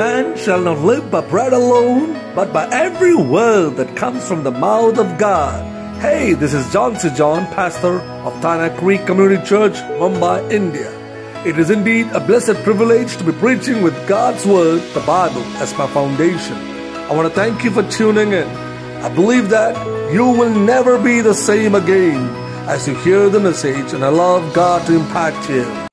Man 0.00 0.34
shall 0.34 0.62
not 0.62 0.78
live 0.78 1.10
by 1.10 1.20
bread 1.20 1.52
alone, 1.52 2.14
but 2.34 2.54
by 2.54 2.66
every 2.72 3.14
word 3.14 3.76
that 3.76 3.98
comes 3.98 4.26
from 4.26 4.44
the 4.44 4.50
mouth 4.50 4.96
of 4.96 5.18
God. 5.18 5.60
Hey, 6.00 6.32
this 6.32 6.54
is 6.54 6.72
John 6.72 6.96
C. 6.96 7.10
John, 7.10 7.44
pastor 7.48 8.00
of 8.24 8.32
Tana 8.40 8.74
Creek 8.78 9.04
Community 9.04 9.44
Church, 9.44 9.74
Mumbai, 10.00 10.50
India. 10.50 10.90
It 11.44 11.58
is 11.58 11.68
indeed 11.68 12.06
a 12.14 12.20
blessed 12.20 12.56
privilege 12.64 13.18
to 13.18 13.24
be 13.24 13.32
preaching 13.32 13.82
with 13.82 14.08
God's 14.08 14.46
Word, 14.46 14.80
the 14.94 15.00
Bible, 15.00 15.44
as 15.60 15.76
my 15.76 15.86
foundation. 15.88 16.56
I 17.10 17.12
want 17.12 17.28
to 17.28 17.34
thank 17.34 17.62
you 17.62 17.70
for 17.70 17.82
tuning 17.90 18.32
in. 18.32 18.48
I 19.04 19.14
believe 19.14 19.50
that 19.50 19.76
you 20.14 20.24
will 20.24 20.54
never 20.72 20.98
be 20.98 21.20
the 21.20 21.34
same 21.34 21.74
again 21.74 22.24
as 22.66 22.88
you 22.88 22.94
hear 23.04 23.28
the 23.28 23.40
message, 23.40 23.92
and 23.92 24.00
love 24.00 24.54
God 24.54 24.86
to 24.86 24.96
impact 24.96 25.50
you. 25.50 25.89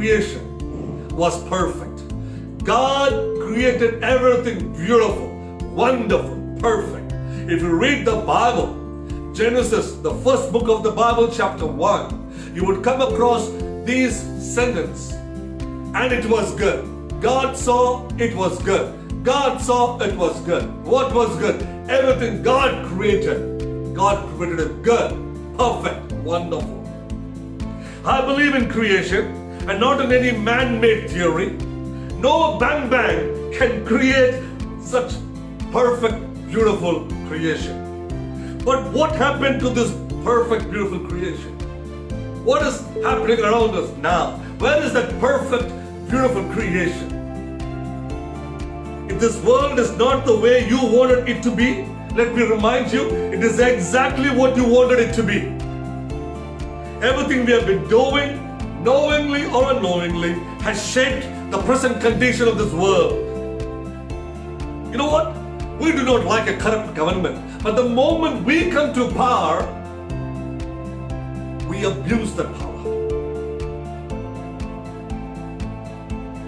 Creation 0.00 1.08
was 1.14 1.46
perfect. 1.50 2.64
God 2.64 3.12
created 3.42 4.02
everything 4.02 4.72
beautiful, 4.72 5.28
wonderful, 5.74 6.56
perfect. 6.58 7.12
If 7.50 7.60
you 7.60 7.68
read 7.76 8.06
the 8.06 8.16
Bible, 8.16 8.72
Genesis, 9.34 9.96
the 9.96 10.14
first 10.24 10.52
book 10.52 10.68
of 10.70 10.82
the 10.82 10.90
Bible, 10.90 11.28
chapter 11.30 11.66
1, 11.66 12.54
you 12.54 12.64
would 12.64 12.82
come 12.82 13.02
across 13.02 13.50
these 13.84 14.16
sentences. 14.40 15.12
And 15.92 16.14
it 16.14 16.24
was 16.24 16.54
good. 16.54 16.82
God 17.20 17.54
saw 17.54 18.08
it 18.16 18.34
was 18.34 18.58
good. 18.62 19.22
God 19.22 19.60
saw 19.60 20.00
it 20.00 20.16
was 20.16 20.40
good. 20.46 20.64
What 20.82 21.14
was 21.14 21.36
good? 21.36 21.60
Everything 21.90 22.42
God 22.42 22.86
created. 22.86 23.94
God 23.94 24.26
created 24.34 24.60
it 24.60 24.82
good, 24.82 25.10
perfect, 25.58 26.10
wonderful. 26.24 26.78
I 28.02 28.24
believe 28.24 28.54
in 28.54 28.66
creation 28.70 29.39
and 29.70 29.78
not 29.78 30.00
in 30.00 30.10
any 30.10 30.36
man-made 30.36 31.08
theory. 31.08 31.50
No 32.18 32.58
bang 32.58 32.90
bang 32.90 33.52
can 33.52 33.86
create 33.86 34.42
such 34.82 35.12
perfect, 35.70 36.18
beautiful 36.48 37.06
creation. 37.28 38.58
But 38.64 38.92
what 38.92 39.14
happened 39.14 39.60
to 39.60 39.68
this 39.68 39.92
perfect, 40.24 40.72
beautiful 40.72 40.98
creation? 41.06 41.56
What 42.44 42.66
is 42.66 42.80
happening 43.04 43.38
around 43.38 43.76
us 43.76 43.96
now? 43.98 44.32
Where 44.58 44.82
is 44.82 44.92
that 44.94 45.08
perfect, 45.20 45.68
beautiful 46.10 46.42
creation? 46.52 47.08
If 49.08 49.20
this 49.20 49.40
world 49.44 49.78
is 49.78 49.96
not 49.96 50.26
the 50.26 50.36
way 50.36 50.68
you 50.68 50.84
wanted 50.84 51.28
it 51.28 51.44
to 51.44 51.50
be, 51.54 51.86
let 52.16 52.34
me 52.34 52.42
remind 52.42 52.92
you, 52.92 53.08
it 53.08 53.44
is 53.44 53.60
exactly 53.60 54.30
what 54.30 54.56
you 54.56 54.64
wanted 54.64 54.98
it 54.98 55.14
to 55.14 55.22
be. 55.22 55.42
Everything 57.06 57.46
we 57.46 57.52
have 57.52 57.66
been 57.66 57.88
doing, 57.88 58.49
knowingly 58.82 59.44
or 59.44 59.72
unknowingly, 59.72 60.32
has 60.62 60.84
shaped 60.84 61.26
the 61.50 61.60
present 61.62 62.00
condition 62.00 62.48
of 62.48 62.56
this 62.56 62.72
world. 62.72 63.12
You 64.90 64.96
know 64.96 65.10
what? 65.10 65.36
We 65.78 65.92
do 65.92 66.02
not 66.04 66.24
like 66.24 66.48
a 66.48 66.56
corrupt 66.56 66.94
government, 66.94 67.62
but 67.62 67.76
the 67.76 67.84
moment 67.84 68.44
we 68.44 68.70
come 68.70 68.94
to 68.94 69.12
power, 69.12 69.62
we 71.68 71.84
abuse 71.84 72.34
that 72.34 72.52
power. 72.54 72.70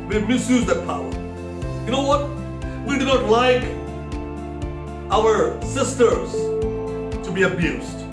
We 0.09 0.19
misuse 0.21 0.67
that 0.67 0.85
power. 0.87 1.11
You 1.85 1.93
know 1.93 2.03
what? 2.03 2.29
We 2.87 2.99
do 2.99 3.05
not 3.05 3.27
like 3.27 3.63
our 5.11 5.61
sisters 5.63 6.33
to 6.33 7.31
be 7.33 7.43
abused. 7.43 8.11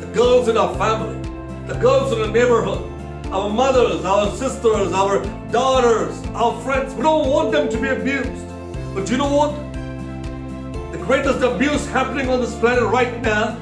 The 0.00 0.10
girls 0.14 0.48
in 0.48 0.56
our 0.56 0.74
family, 0.76 1.20
the 1.66 1.74
girls 1.74 2.12
in 2.12 2.20
the 2.20 2.28
neighborhood, 2.28 2.90
our 3.34 3.50
mothers, 3.50 4.04
our 4.04 4.30
sisters, 4.36 4.92
our 4.92 5.18
daughters, 5.50 6.24
our 6.34 6.60
friends. 6.62 6.94
We 6.94 7.02
don't 7.02 7.28
want 7.28 7.50
them 7.50 7.68
to 7.68 7.76
be 7.76 7.88
abused. 7.88 8.46
But 8.94 9.10
you 9.10 9.16
know 9.16 9.34
what? 9.34 9.50
The 10.92 10.98
greatest 10.98 11.40
abuse 11.40 11.84
happening 11.88 12.28
on 12.28 12.40
this 12.40 12.56
planet 12.60 12.84
right 12.84 13.20
now 13.22 13.58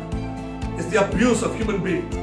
is 0.77 0.91
the 0.91 1.09
abuse 1.09 1.43
of 1.43 1.57
human 1.57 1.83
beings. 1.83 2.15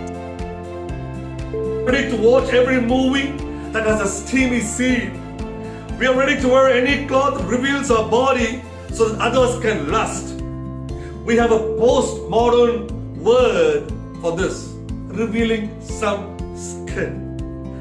Ready 1.89 2.07
to 2.11 2.17
watch 2.21 2.53
every 2.53 2.81
movie 2.81 3.31
that 3.71 3.83
has 3.87 3.99
a 3.99 4.07
steamy 4.07 4.61
scene. 4.61 5.17
We 5.97 6.05
are 6.05 6.15
ready 6.15 6.39
to 6.41 6.47
wear 6.47 6.69
any 6.69 7.07
cloth 7.07 7.39
that 7.39 7.47
reveals 7.47 7.89
our 7.89 8.07
body 8.07 8.61
so 8.91 9.09
that 9.09 9.19
others 9.19 9.59
can 9.59 9.91
lust. 9.91 10.35
We 11.25 11.35
have 11.37 11.51
a 11.51 11.57
postmodern 11.57 12.91
word 13.17 13.91
for 14.21 14.37
this, 14.37 14.75
revealing 15.07 15.81
some 15.81 16.37
skin. 16.55 17.28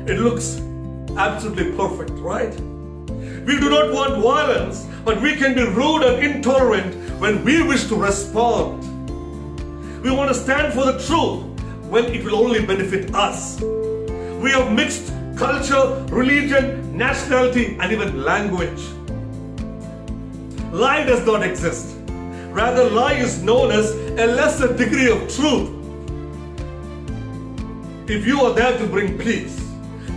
It 0.09 0.21
looks 0.21 0.57
absolutely 1.19 1.73
perfect, 1.77 2.13
right? 2.13 2.59
We 3.45 3.61
do 3.61 3.69
not 3.69 3.93
want 3.93 4.23
violence, 4.23 4.87
but 5.05 5.21
we 5.21 5.37
can 5.37 5.55
be 5.55 5.65
rude 5.65 6.03
and 6.03 6.25
intolerant 6.25 6.95
when 7.21 7.45
we 7.45 7.63
wish 7.63 7.89
to 7.89 7.95
respond. 7.95 8.83
We 10.03 10.11
want 10.11 10.29
to 10.29 10.35
stand 10.35 10.73
for 10.73 10.87
the 10.87 10.99
truth 11.07 11.45
when 11.91 12.07
it 12.07 12.25
will 12.25 12.37
only 12.37 12.65
benefit 12.65 13.15
us. 13.15 13.61
We 13.61 14.51
have 14.53 14.73
mixed 14.73 15.13
culture, 15.37 16.03
religion, 16.09 16.97
nationality, 16.97 17.77
and 17.79 17.93
even 17.93 18.23
language. 18.23 18.81
Lie 20.73 21.05
does 21.05 21.27
not 21.27 21.43
exist. 21.43 21.97
Rather, 22.49 22.89
lie 22.89 23.13
is 23.13 23.43
known 23.43 23.73
as 23.73 23.91
a 23.93 24.27
lesser 24.27 24.75
degree 24.75 25.11
of 25.11 25.29
truth. 25.29 25.69
If 28.09 28.27
you 28.27 28.41
are 28.41 28.55
there 28.55 28.79
to 28.79 28.87
bring 28.87 29.19
peace, 29.19 29.68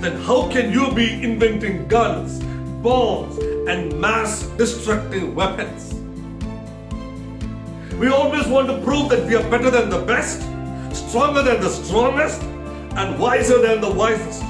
then 0.03 0.17
how 0.21 0.49
can 0.49 0.71
you 0.71 0.91
be 0.91 1.23
inventing 1.23 1.87
guns, 1.87 2.43
bombs, 2.81 3.37
and 3.67 3.99
mass 3.99 4.43
destructive 4.57 5.35
weapons? 5.35 5.93
We 7.99 8.07
always 8.07 8.47
want 8.47 8.67
to 8.67 8.81
prove 8.81 9.09
that 9.09 9.27
we 9.27 9.35
are 9.35 9.47
better 9.49 9.69
than 9.69 9.89
the 9.89 10.01
best, 10.01 10.41
stronger 10.91 11.43
than 11.43 11.61
the 11.61 11.69
strongest, 11.69 12.41
and 12.41 13.19
wiser 13.19 13.61
than 13.61 13.79
the 13.79 13.91
wisest. 13.91 14.43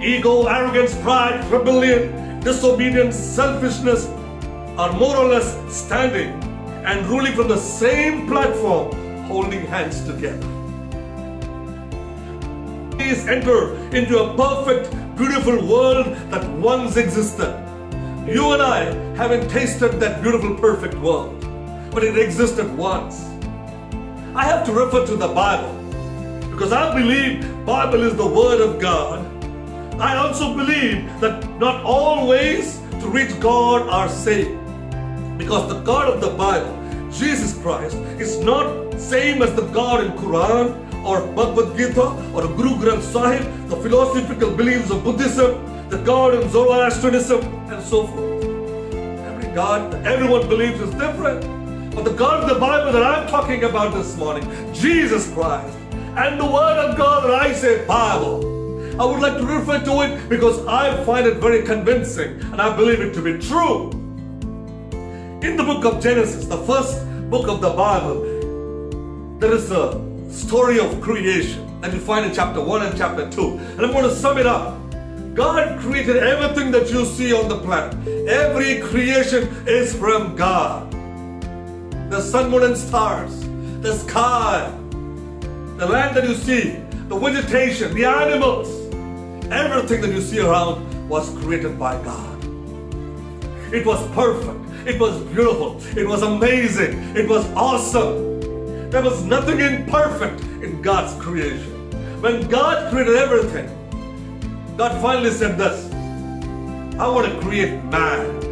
Ego, 0.00 0.46
arrogance, 0.46 0.94
pride, 1.00 1.44
rebellion, 1.50 2.40
disobedience, 2.40 3.16
selfishness 3.16 4.06
are 4.78 4.92
more 4.92 5.16
or 5.16 5.26
less 5.26 5.56
standing 5.74 6.30
and 6.84 7.06
ruling 7.06 7.34
from 7.34 7.48
the 7.48 7.58
same 7.58 8.26
platform, 8.26 8.92
holding 9.26 9.66
hands 9.66 10.04
together. 10.04 10.51
Please 13.02 13.26
enter 13.26 13.74
into 13.88 14.22
a 14.22 14.36
perfect, 14.36 14.88
beautiful 15.16 15.66
world 15.66 16.06
that 16.30 16.48
once 16.50 16.96
existed. 16.96 17.52
You 18.28 18.52
and 18.52 18.62
I 18.62 18.94
haven't 19.16 19.50
tasted 19.50 19.98
that 19.98 20.22
beautiful, 20.22 20.54
perfect 20.54 20.94
world, 20.94 21.34
but 21.90 22.04
it 22.04 22.16
existed 22.16 22.72
once. 22.76 23.24
I 24.36 24.44
have 24.44 24.64
to 24.66 24.72
refer 24.72 25.04
to 25.06 25.16
the 25.16 25.26
Bible 25.26 25.74
because 26.52 26.72
I 26.72 26.94
believe 26.94 27.42
Bible 27.66 28.04
is 28.04 28.14
the 28.14 28.26
word 28.26 28.60
of 28.60 28.80
God. 28.80 29.26
I 30.00 30.16
also 30.18 30.54
believe 30.54 31.04
that 31.18 31.58
not 31.58 31.82
all 31.82 32.28
ways 32.28 32.78
to 33.00 33.08
reach 33.08 33.38
God 33.40 33.88
are 33.88 34.08
same 34.08 34.58
because 35.36 35.68
the 35.68 35.80
God 35.80 36.08
of 36.08 36.20
the 36.20 36.30
Bible, 36.30 36.78
Jesus 37.10 37.58
Christ, 37.58 37.96
is 38.20 38.38
not 38.38 38.94
same 38.96 39.42
as 39.42 39.52
the 39.56 39.66
God 39.72 40.04
in 40.04 40.12
Quran 40.12 40.81
or 41.04 41.26
Bhagavad 41.34 41.76
Gita 41.76 42.06
or 42.34 42.46
Guru 42.56 42.76
Granth 42.76 43.02
Sahib, 43.02 43.68
the 43.68 43.76
philosophical 43.76 44.50
beliefs 44.50 44.90
of 44.90 45.02
Buddhism, 45.04 45.88
the 45.88 45.98
God 45.98 46.34
in 46.34 46.48
Zoroastrianism, 46.50 47.40
and 47.70 47.82
so 47.82 48.06
forth. 48.06 48.44
Every 48.94 49.54
God 49.54 49.92
that 49.92 50.06
everyone 50.06 50.48
believes 50.48 50.80
is 50.80 50.90
different. 50.94 51.42
But 51.94 52.04
the 52.04 52.12
God 52.12 52.44
of 52.44 52.48
the 52.48 52.58
Bible 52.58 52.92
that 52.92 53.02
I'm 53.02 53.28
talking 53.28 53.64
about 53.64 53.92
this 53.94 54.16
morning, 54.16 54.44
Jesus 54.72 55.30
Christ, 55.34 55.76
and 56.16 56.40
the 56.40 56.46
Word 56.46 56.78
of 56.78 56.96
God 56.96 57.24
that 57.24 57.34
I 57.34 57.52
say 57.52 57.84
Bible, 57.86 58.48
I 59.00 59.04
would 59.04 59.20
like 59.20 59.38
to 59.38 59.46
refer 59.46 59.82
to 59.84 60.00
it 60.02 60.28
because 60.28 60.64
I 60.66 61.02
find 61.04 61.26
it 61.26 61.36
very 61.36 61.62
convincing 61.62 62.40
and 62.52 62.60
I 62.60 62.74
believe 62.76 63.00
it 63.00 63.12
to 63.14 63.22
be 63.22 63.38
true. 63.38 63.90
In 65.42 65.56
the 65.56 65.64
book 65.64 65.84
of 65.84 66.02
Genesis, 66.02 66.46
the 66.46 66.58
first 66.58 67.04
book 67.28 67.48
of 67.48 67.60
the 67.60 67.70
Bible, 67.70 68.22
there 69.38 69.52
is 69.52 69.70
a 69.70 70.11
story 70.32 70.80
of 70.80 71.00
creation 71.00 71.80
that 71.80 71.92
you 71.92 72.00
find 72.00 72.24
in 72.24 72.34
chapter 72.34 72.60
1 72.60 72.86
and 72.86 72.96
chapter 72.96 73.30
2. 73.30 73.58
And 73.58 73.80
I'm 73.80 73.92
going 73.92 74.04
to 74.04 74.14
sum 74.14 74.38
it 74.38 74.46
up. 74.46 74.78
God 75.34 75.78
created 75.80 76.16
everything 76.16 76.70
that 76.72 76.90
you 76.90 77.04
see 77.04 77.32
on 77.32 77.48
the 77.48 77.58
planet. 77.58 77.94
Every 78.28 78.80
creation 78.80 79.44
is 79.66 79.94
from 79.94 80.36
God. 80.36 80.90
The 82.10 82.20
sun, 82.20 82.50
moon, 82.50 82.64
and 82.64 82.76
stars, 82.76 83.40
the 83.80 83.94
sky, 83.94 84.70
the 85.76 85.86
land 85.86 86.16
that 86.16 86.28
you 86.28 86.34
see, 86.34 86.80
the 87.08 87.16
vegetation, 87.16 87.94
the 87.94 88.04
animals, 88.04 88.68
everything 89.50 90.02
that 90.02 90.10
you 90.10 90.20
see 90.20 90.40
around 90.40 91.08
was 91.08 91.28
created 91.38 91.78
by 91.78 92.02
God. 92.02 92.44
It 93.72 93.86
was 93.86 94.06
perfect. 94.10 94.60
It 94.86 95.00
was 95.00 95.18
beautiful. 95.32 95.80
It 95.96 96.06
was 96.06 96.22
amazing. 96.22 97.16
It 97.16 97.28
was 97.28 97.46
awesome. 97.52 98.31
There 98.92 99.00
was 99.02 99.24
nothing 99.24 99.60
imperfect 99.60 100.42
in 100.62 100.82
God's 100.82 101.18
creation. 101.18 101.72
When 102.20 102.46
God 102.46 102.92
created 102.92 103.16
everything, 103.16 103.66
God 104.76 105.00
finally 105.00 105.30
said 105.30 105.56
this 105.56 105.90
I 107.00 107.08
want 107.08 107.32
to 107.32 107.40
create 107.40 107.82
man. 107.84 108.42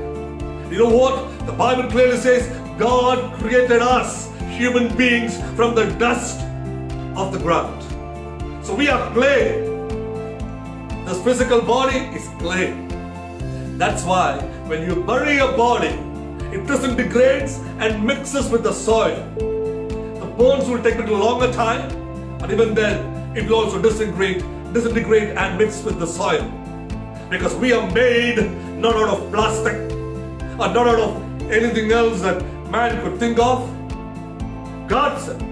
You 0.73 0.79
know 0.79 0.89
what? 0.89 1.45
The 1.45 1.53
Bible 1.53 1.91
clearly 1.91 2.17
says 2.17 2.49
God 2.79 3.35
created 3.35 3.83
us, 3.83 4.33
human 4.57 4.97
beings, 4.97 5.37
from 5.57 5.75
the 5.75 5.85
dust 5.99 6.41
of 7.19 7.35
the 7.35 7.39
ground. 7.39 7.83
So 8.65 8.75
we 8.75 8.89
are 8.89 9.13
clay. 9.13 9.61
This 11.05 11.23
physical 11.23 11.61
body 11.61 11.99
is 12.17 12.27
clay. 12.39 12.73
That's 13.77 14.05
why 14.05 14.39
when 14.69 14.89
you 14.89 15.05
bury 15.05 15.37
a 15.37 15.49
body, 15.49 15.95
it 16.51 16.67
disintegrates 16.67 17.59
and 17.79 18.03
mixes 18.03 18.49
with 18.49 18.63
the 18.63 18.73
soil. 18.73 19.50
Bones 20.41 20.71
will 20.71 20.83
take 20.83 20.95
a 20.95 21.01
little 21.01 21.19
longer 21.19 21.53
time, 21.53 21.83
and 22.41 22.51
even 22.51 22.73
then, 22.73 23.37
it 23.37 23.47
will 23.47 23.57
also 23.57 23.79
disintegrate, 23.79 24.39
disintegrate 24.73 25.37
and 25.37 25.59
mix 25.59 25.83
with 25.83 25.99
the 25.99 26.07
soil. 26.07 26.51
Because 27.29 27.55
we 27.57 27.75
are 27.75 27.91
made 27.91 28.51
not 28.79 28.97
out 28.97 29.11
of 29.11 29.31
plastic 29.31 29.75
or 30.59 30.69
not 30.73 30.89
out 30.89 30.99
of 30.99 31.43
anything 31.53 31.93
else 31.93 32.23
that 32.23 32.43
man 32.71 33.03
could 33.03 33.19
think 33.19 33.39
of. 33.39 33.69
God 34.89 35.21
said, 35.21 35.43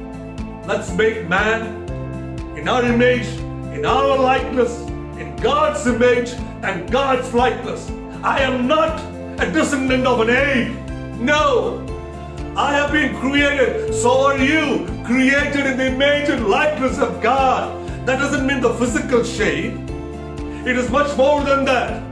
let's 0.66 0.90
make 0.94 1.28
man 1.28 1.86
in 2.56 2.66
our 2.66 2.82
image, 2.82 3.28
in 3.76 3.84
our 3.84 4.18
likeness, 4.18 4.80
in 5.20 5.36
God's 5.36 5.86
image 5.86 6.30
and 6.62 6.90
God's 6.90 7.34
likeness. 7.34 7.90
I 8.22 8.40
am 8.40 8.66
not 8.66 8.98
a 9.38 9.52
descendant 9.52 10.06
of 10.06 10.20
an 10.20 10.30
ape. 10.30 10.72
No. 11.20 11.87
I 12.58 12.72
have 12.72 12.90
been 12.90 13.14
created, 13.20 13.94
so 13.94 14.26
are 14.26 14.36
you, 14.36 14.84
created 15.06 15.64
in 15.64 15.76
the 15.76 15.92
image 15.92 16.28
and 16.28 16.48
likeness 16.48 16.98
of 16.98 17.22
God. 17.22 17.70
That 18.04 18.18
doesn't 18.18 18.44
mean 18.44 18.60
the 18.60 18.74
physical 18.74 19.22
shape. 19.22 19.74
It 20.66 20.76
is 20.76 20.90
much 20.90 21.16
more 21.16 21.44
than 21.44 21.64
that. 21.66 22.02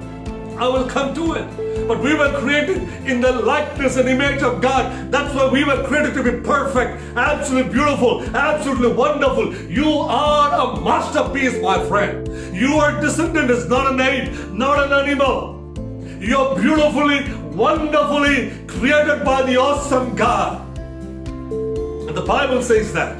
I 0.56 0.68
will 0.68 0.86
come 0.88 1.12
to 1.16 1.32
it. 1.32 1.88
But 1.88 2.00
we 2.00 2.14
were 2.14 2.32
created 2.38 2.76
in 3.04 3.20
the 3.20 3.32
likeness 3.32 3.96
and 3.96 4.08
image 4.08 4.40
of 4.42 4.62
God. 4.62 5.10
That's 5.10 5.34
why 5.34 5.48
we 5.48 5.64
were 5.64 5.82
created 5.82 6.14
to 6.14 6.22
be 6.22 6.40
perfect, 6.46 7.02
absolutely 7.16 7.72
beautiful, 7.72 8.22
absolutely 8.36 8.92
wonderful. 8.92 9.52
You 9.52 9.90
are 9.90 10.76
a 10.76 10.80
masterpiece, 10.80 11.60
my 11.60 11.84
friend. 11.88 12.24
Your 12.54 13.00
descendant 13.00 13.50
is 13.50 13.68
not 13.68 13.92
an 13.92 14.00
ape, 14.00 14.32
not 14.52 14.78
an 14.86 14.92
animal. 14.92 15.74
You're 16.20 16.54
beautifully, 16.54 17.24
wonderfully 17.56 18.52
created 18.66 19.24
by 19.24 19.42
the 19.42 19.56
awesome 19.56 20.14
God. 20.14 20.78
And 20.78 22.14
the 22.14 22.24
Bible 22.26 22.62
says 22.62 22.92
that. 22.92 23.16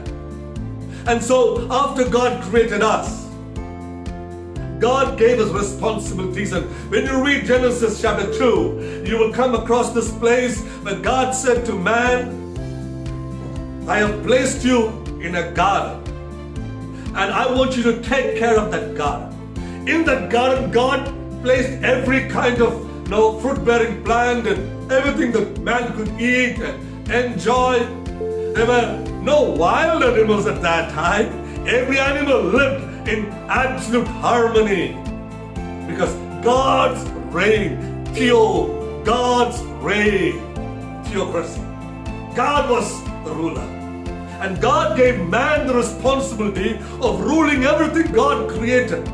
And 1.09 1.23
so, 1.23 1.67
after 1.71 2.09
God 2.09 2.43
created 2.45 2.83
us, 2.83 3.25
God 4.79 5.19
gave 5.19 5.41
us 5.41 5.51
responsibilities. 5.51 6.53
And 6.53 6.67
when 6.91 7.07
you 7.07 7.25
read 7.25 7.47
Genesis 7.47 8.03
chapter 8.03 8.31
2, 8.37 9.05
you 9.07 9.17
will 9.17 9.33
come 9.33 9.55
across 9.55 9.95
this 9.95 10.13
place 10.19 10.61
where 10.83 11.01
God 11.01 11.35
said 11.35 11.65
to 11.67 11.73
man, 11.73 12.45
I 13.89 13.99
have 13.99 14.23
placed 14.23 14.65
you 14.65 14.89
in 15.23 15.37
a 15.37 15.51
garden. 15.53 16.03
And 17.17 17.33
I 17.33 17.51
want 17.51 17.77
you 17.77 17.83
to 17.85 18.03
take 18.03 18.37
care 18.37 18.59
of 18.59 18.71
that 18.73 18.95
garden. 18.95 19.33
In 19.89 20.05
that 20.05 20.31
garden, 20.31 20.71
God 20.71 21.07
placed 21.43 21.83
every 21.83 22.29
kind 22.29 22.61
of 22.61 22.86
you 23.07 23.11
know, 23.11 23.39
fruit-bearing 23.39 24.03
plant 24.03 24.49
and 24.49 24.91
everything 24.91 25.31
that 25.31 25.61
man 25.61 25.93
could 25.97 26.09
eat 26.21 26.59
and 26.59 27.09
enjoy. 27.09 27.79
There 28.53 28.67
were 28.67 28.99
no 29.23 29.43
wild 29.43 30.03
animals 30.03 30.49
at 30.49 30.61
that 30.63 30.91
time. 30.91 31.29
Every 31.69 32.01
animal 32.01 32.43
lived 32.43 33.09
in 33.09 33.27
absolute 33.49 34.09
harmony 34.09 34.95
because 35.87 36.13
God's 36.45 37.09
reign, 37.33 38.05
theo, 38.07 39.05
God's 39.05 39.63
reign, 39.85 40.41
theocracy. 41.05 41.61
God 42.35 42.69
was 42.69 43.05
the 43.25 43.33
ruler. 43.33 43.63
And 44.43 44.61
God 44.61 44.97
gave 44.97 45.21
man 45.29 45.69
the 45.69 45.75
responsibility 45.75 46.75
of 47.01 47.21
ruling 47.21 47.63
everything 47.63 48.11
God 48.13 48.51
created. 48.51 49.07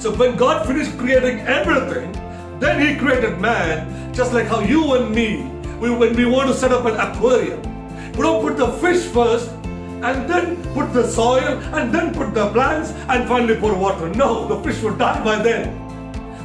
So 0.00 0.12
when 0.16 0.34
God 0.34 0.66
finished 0.66 0.98
creating 0.98 1.38
everything, 1.46 2.12
then 2.60 2.80
He 2.80 2.96
created 2.96 3.38
man, 3.38 4.12
just 4.14 4.32
like 4.32 4.46
how 4.46 4.60
you 4.60 4.94
and 4.94 5.14
me, 5.14 5.42
we, 5.78 5.90
when 5.90 6.14
we 6.16 6.24
want 6.24 6.48
to 6.48 6.54
set 6.54 6.72
up 6.72 6.84
an 6.86 6.96
aquarium, 6.96 7.60
we 8.12 8.22
don't 8.22 8.40
put 8.40 8.56
the 8.56 8.72
fish 8.78 9.04
first 9.06 9.50
and 10.04 10.28
then 10.28 10.56
put 10.74 10.92
the 10.92 11.08
soil 11.08 11.58
and 11.74 11.92
then 11.92 12.14
put 12.14 12.34
the 12.34 12.50
plants 12.50 12.90
and 13.08 13.28
finally 13.28 13.56
pour 13.56 13.74
water. 13.74 14.08
No, 14.10 14.46
the 14.46 14.62
fish 14.62 14.82
will 14.82 14.96
die 14.96 15.22
by 15.24 15.42
then. 15.42 15.72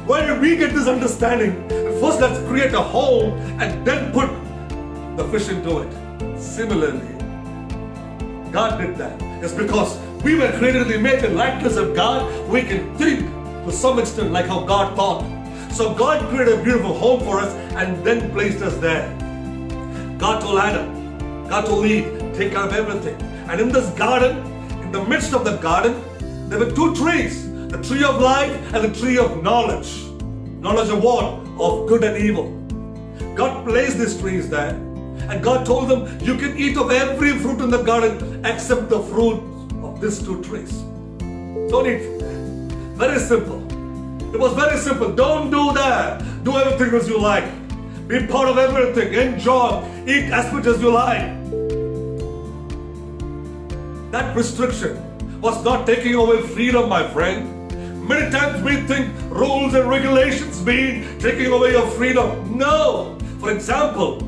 Where 0.06 0.26
did 0.26 0.40
we 0.40 0.56
get 0.56 0.72
this 0.72 0.88
understanding? 0.88 1.68
First, 2.00 2.20
let's 2.20 2.38
create 2.48 2.72
a 2.72 2.80
home 2.80 3.38
and 3.60 3.86
then 3.86 4.12
put 4.12 4.28
the 5.16 5.28
fish 5.28 5.48
into 5.48 5.80
it. 5.80 6.40
Similarly, 6.40 7.14
God 8.50 8.78
did 8.78 8.96
that. 8.96 9.20
It's 9.44 9.52
because 9.52 9.98
we 10.24 10.34
were 10.34 10.50
created 10.58 10.60
made 10.60 10.82
in 10.82 10.88
the 10.88 10.94
image 10.94 11.24
and 11.24 11.36
likeness 11.36 11.76
of 11.76 11.94
God. 11.94 12.48
We 12.48 12.62
can 12.62 12.96
think 12.96 13.20
to 13.64 13.72
some 13.72 13.98
extent 13.98 14.32
like 14.32 14.46
how 14.46 14.64
God 14.64 14.96
thought. 14.96 15.39
So 15.72 15.94
God 15.94 16.28
created 16.28 16.58
a 16.58 16.62
beautiful 16.62 16.94
home 16.94 17.20
for 17.20 17.38
us 17.38 17.52
and 17.76 18.04
then 18.04 18.30
placed 18.32 18.62
us 18.62 18.76
there. 18.78 19.08
God 20.18 20.40
told 20.40 20.58
Adam, 20.58 21.48
God 21.48 21.66
told 21.66 21.86
Eve, 21.86 22.32
take 22.34 22.52
care 22.52 22.64
of 22.64 22.72
everything. 22.72 23.20
And 23.48 23.60
in 23.60 23.68
this 23.70 23.88
garden, 23.90 24.38
in 24.82 24.92
the 24.92 25.04
midst 25.04 25.32
of 25.32 25.44
the 25.44 25.56
garden, 25.56 26.02
there 26.48 26.58
were 26.58 26.70
two 26.70 26.94
trees 26.94 27.50
the 27.70 27.80
tree 27.82 28.02
of 28.02 28.20
life 28.20 28.50
and 28.74 28.92
the 28.92 29.00
tree 29.00 29.16
of 29.16 29.42
knowledge. 29.44 30.02
Knowledge 30.60 30.90
of 30.90 31.02
what? 31.02 31.24
Of 31.60 31.88
good 31.88 32.02
and 32.02 32.16
evil. 32.16 32.50
God 33.36 33.64
placed 33.64 33.98
these 33.98 34.18
trees 34.20 34.50
there. 34.50 34.74
And 35.30 35.40
God 35.42 35.64
told 35.64 35.88
them, 35.88 36.18
You 36.20 36.36
can 36.36 36.58
eat 36.58 36.76
of 36.76 36.90
every 36.90 37.38
fruit 37.38 37.60
in 37.60 37.70
the 37.70 37.82
garden 37.82 38.44
except 38.44 38.88
the 38.88 39.00
fruit 39.04 39.40
of 39.84 40.00
these 40.00 40.20
two 40.20 40.42
trees. 40.42 40.72
Don't 41.70 41.86
eat. 41.86 42.20
Very 42.98 43.20
simple. 43.20 43.69
It 44.32 44.38
was 44.38 44.52
very 44.54 44.78
simple. 44.78 45.12
Don't 45.12 45.50
do 45.50 45.72
that. 45.72 46.22
Do 46.44 46.56
everything 46.56 46.94
as 46.98 47.08
you 47.08 47.18
like. 47.18 47.44
Be 48.06 48.26
part 48.26 48.48
of 48.48 48.58
everything. 48.58 49.12
Enjoy. 49.14 49.82
Eat 50.06 50.30
as 50.32 50.52
much 50.52 50.66
as 50.66 50.80
you 50.80 50.92
like. 50.92 51.40
That 54.12 54.36
restriction 54.36 54.96
was 55.40 55.62
not 55.64 55.86
taking 55.86 56.14
away 56.14 56.42
freedom, 56.42 56.88
my 56.88 57.06
friend. 57.08 57.56
Many 58.06 58.30
times 58.30 58.62
we 58.62 58.76
think 58.82 59.14
rules 59.30 59.74
and 59.74 59.88
regulations 59.88 60.64
mean 60.64 61.18
taking 61.18 61.46
away 61.52 61.72
your 61.72 61.86
freedom. 61.92 62.58
No. 62.58 63.16
For 63.40 63.52
example, 63.52 64.20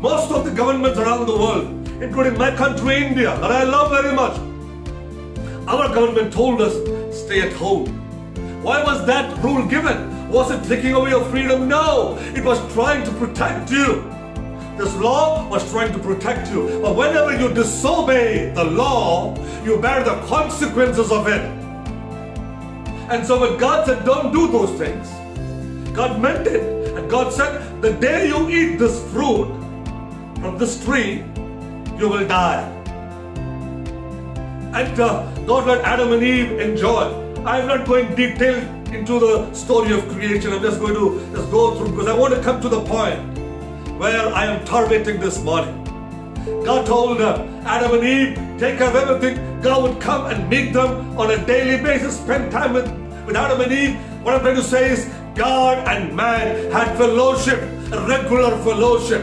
most 0.00 0.30
of 0.30 0.44
the 0.44 0.50
governments 0.50 0.98
around 0.98 1.26
the 1.26 1.36
world, 1.36 1.66
including 2.00 2.38
my 2.38 2.54
country, 2.54 3.04
India, 3.04 3.36
that 3.40 3.50
I 3.50 3.64
love 3.64 3.90
very 3.90 4.14
much, 4.14 4.38
our 5.68 5.92
government 5.94 6.32
told 6.32 6.60
us 6.60 6.74
stay 7.16 7.40
at 7.42 7.52
home. 7.52 8.05
Why 8.66 8.82
was 8.82 9.06
that 9.06 9.38
rule 9.44 9.64
given? 9.64 10.28
Was 10.28 10.50
it 10.50 10.66
taking 10.66 10.92
away 10.92 11.10
your 11.10 11.24
freedom? 11.26 11.68
No. 11.68 12.18
It 12.34 12.44
was 12.44 12.58
trying 12.72 13.04
to 13.04 13.12
protect 13.12 13.70
you. 13.70 14.02
This 14.76 14.92
law 14.96 15.48
was 15.48 15.70
trying 15.70 15.92
to 15.92 16.00
protect 16.00 16.50
you. 16.50 16.80
But 16.82 16.96
whenever 16.96 17.38
you 17.38 17.54
disobey 17.54 18.50
the 18.56 18.64
law, 18.64 19.36
you 19.64 19.78
bear 19.78 20.02
the 20.02 20.16
consequences 20.26 21.12
of 21.12 21.28
it. 21.28 21.42
And 23.08 23.24
so 23.24 23.40
when 23.40 23.56
God 23.56 23.86
said, 23.86 24.04
don't 24.04 24.32
do 24.32 24.48
those 24.48 24.76
things, 24.76 25.10
God 25.94 26.20
meant 26.20 26.48
it. 26.48 26.96
And 26.96 27.08
God 27.08 27.32
said, 27.32 27.80
the 27.80 27.92
day 27.92 28.26
you 28.26 28.50
eat 28.50 28.80
this 28.80 29.00
fruit 29.12 29.46
from 30.40 30.58
this 30.58 30.84
tree, 30.84 31.24
you 32.00 32.08
will 32.08 32.26
die. 32.26 32.64
And 34.74 34.98
uh, 34.98 35.32
God 35.46 35.68
let 35.68 35.84
Adam 35.84 36.12
and 36.12 36.20
Eve 36.24 36.58
enjoy. 36.58 37.25
I'm 37.46 37.68
not 37.68 37.86
going 37.86 38.12
detailed 38.16 38.64
into 38.88 39.20
the 39.20 39.54
story 39.54 39.92
of 39.92 40.08
creation. 40.08 40.52
I'm 40.52 40.60
just 40.62 40.80
going 40.80 40.94
to 40.94 41.24
just 41.32 41.48
go 41.52 41.76
through 41.76 41.90
because 41.90 42.08
I 42.08 42.12
want 42.12 42.34
to 42.34 42.42
come 42.42 42.60
to 42.60 42.68
the 42.68 42.80
point 42.80 43.20
where 44.00 44.34
I 44.34 44.46
am 44.46 44.64
targeting 44.64 45.20
this 45.20 45.40
morning. 45.44 45.84
God 46.64 46.86
told 46.86 47.20
uh, 47.20 47.46
Adam 47.64 47.94
and 47.94 48.04
Eve, 48.04 48.34
take 48.58 48.78
care 48.78 48.88
of 48.88 48.96
everything. 48.96 49.60
God 49.60 49.84
would 49.84 50.02
come 50.02 50.26
and 50.26 50.50
meet 50.50 50.72
them 50.72 51.16
on 51.16 51.30
a 51.30 51.46
daily 51.46 51.80
basis, 51.80 52.18
spend 52.18 52.50
time 52.50 52.72
with, 52.72 52.90
with 53.26 53.36
Adam 53.36 53.60
and 53.60 53.70
Eve. 53.70 53.94
What 54.24 54.34
I'm 54.34 54.40
trying 54.40 54.56
to 54.56 54.62
say 54.64 54.90
is, 54.90 55.08
God 55.36 55.86
and 55.86 56.16
man 56.16 56.72
had 56.72 56.96
fellowship, 56.96 57.60
regular 58.08 58.58
fellowship. 58.64 59.22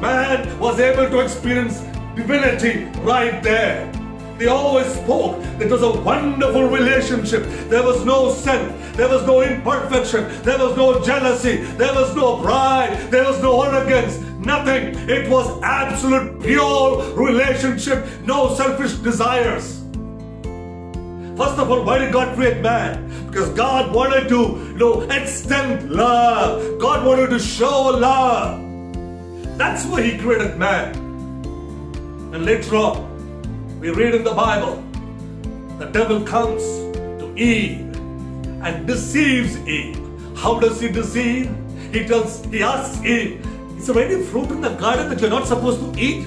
Man 0.00 0.58
was 0.58 0.80
able 0.80 1.08
to 1.08 1.20
experience 1.20 1.82
divinity 2.16 2.86
right 3.02 3.40
there. 3.44 3.93
They 4.38 4.46
always 4.48 4.86
spoke. 4.86 5.40
It 5.60 5.70
was 5.70 5.82
a 5.82 5.90
wonderful 6.00 6.68
relationship. 6.68 7.44
There 7.68 7.82
was 7.82 8.04
no 8.04 8.32
sin. 8.32 8.74
There 8.94 9.08
was 9.08 9.24
no 9.26 9.42
imperfection. 9.42 10.26
There 10.42 10.58
was 10.58 10.76
no 10.76 11.00
jealousy. 11.04 11.58
There 11.78 11.94
was 11.94 12.14
no 12.16 12.42
pride. 12.42 13.10
There 13.10 13.24
was 13.24 13.40
no 13.40 13.62
arrogance. 13.62 14.18
Nothing. 14.44 14.96
It 15.08 15.30
was 15.30 15.62
absolute 15.62 16.42
pure 16.42 17.14
relationship. 17.14 18.04
No 18.24 18.54
selfish 18.54 18.94
desires. 18.94 19.80
First 21.36 21.58
of 21.58 21.70
all, 21.70 21.84
why 21.84 21.98
did 21.98 22.12
God 22.12 22.34
create 22.36 22.60
man? 22.60 23.26
Because 23.26 23.50
God 23.50 23.94
wanted 23.94 24.28
to, 24.28 24.34
you 24.34 24.78
know, 24.78 25.02
extend 25.02 25.90
love. 25.90 26.80
God 26.80 27.06
wanted 27.06 27.30
to 27.30 27.38
show 27.38 27.90
love. 27.90 28.60
That's 29.58 29.84
why 29.86 30.02
He 30.02 30.18
created 30.18 30.56
man. 30.56 30.94
And 32.32 32.44
later 32.44 32.76
on, 32.76 33.13
we 33.84 33.90
read 33.90 34.14
in 34.14 34.24
the 34.24 34.32
Bible, 34.32 34.82
the 35.78 35.84
devil 35.84 36.22
comes 36.22 36.62
to 37.20 37.34
Eve 37.36 37.80
and 38.64 38.86
deceives 38.86 39.58
Eve. 39.68 40.00
How 40.34 40.58
does 40.58 40.80
he 40.80 40.88
deceive? 40.88 41.54
He 41.92 42.06
tells, 42.06 42.42
he 42.46 42.62
asks 42.62 43.04
Eve, 43.04 43.46
is 43.76 43.86
there 43.86 44.02
any 44.02 44.22
fruit 44.22 44.50
in 44.52 44.62
the 44.62 44.70
garden 44.70 45.10
that 45.10 45.20
you're 45.20 45.28
not 45.28 45.46
supposed 45.46 45.80
to 45.80 46.00
eat? 46.00 46.26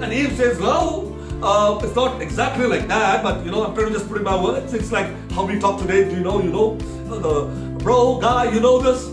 And 0.00 0.12
Eve 0.12 0.32
says, 0.36 0.60
no, 0.60 1.12
uh, 1.42 1.80
it's 1.82 1.96
not 1.96 2.22
exactly 2.22 2.68
like 2.68 2.86
that, 2.86 3.24
but 3.24 3.44
you 3.44 3.50
know, 3.50 3.66
I'm 3.66 3.74
trying 3.74 3.88
to 3.88 3.92
just 3.92 4.08
put 4.08 4.18
in 4.18 4.22
my 4.22 4.40
words. 4.40 4.72
It's 4.72 4.92
like 4.92 5.08
how 5.32 5.46
we 5.46 5.58
talk 5.58 5.80
today. 5.80 6.08
Do 6.08 6.14
you 6.14 6.22
know, 6.22 6.40
you 6.40 6.52
know, 6.52 6.78
uh, 7.10 7.18
the 7.18 7.46
bro, 7.82 8.20
guy, 8.20 8.48
you 8.54 8.60
know 8.60 8.78
this? 8.78 9.08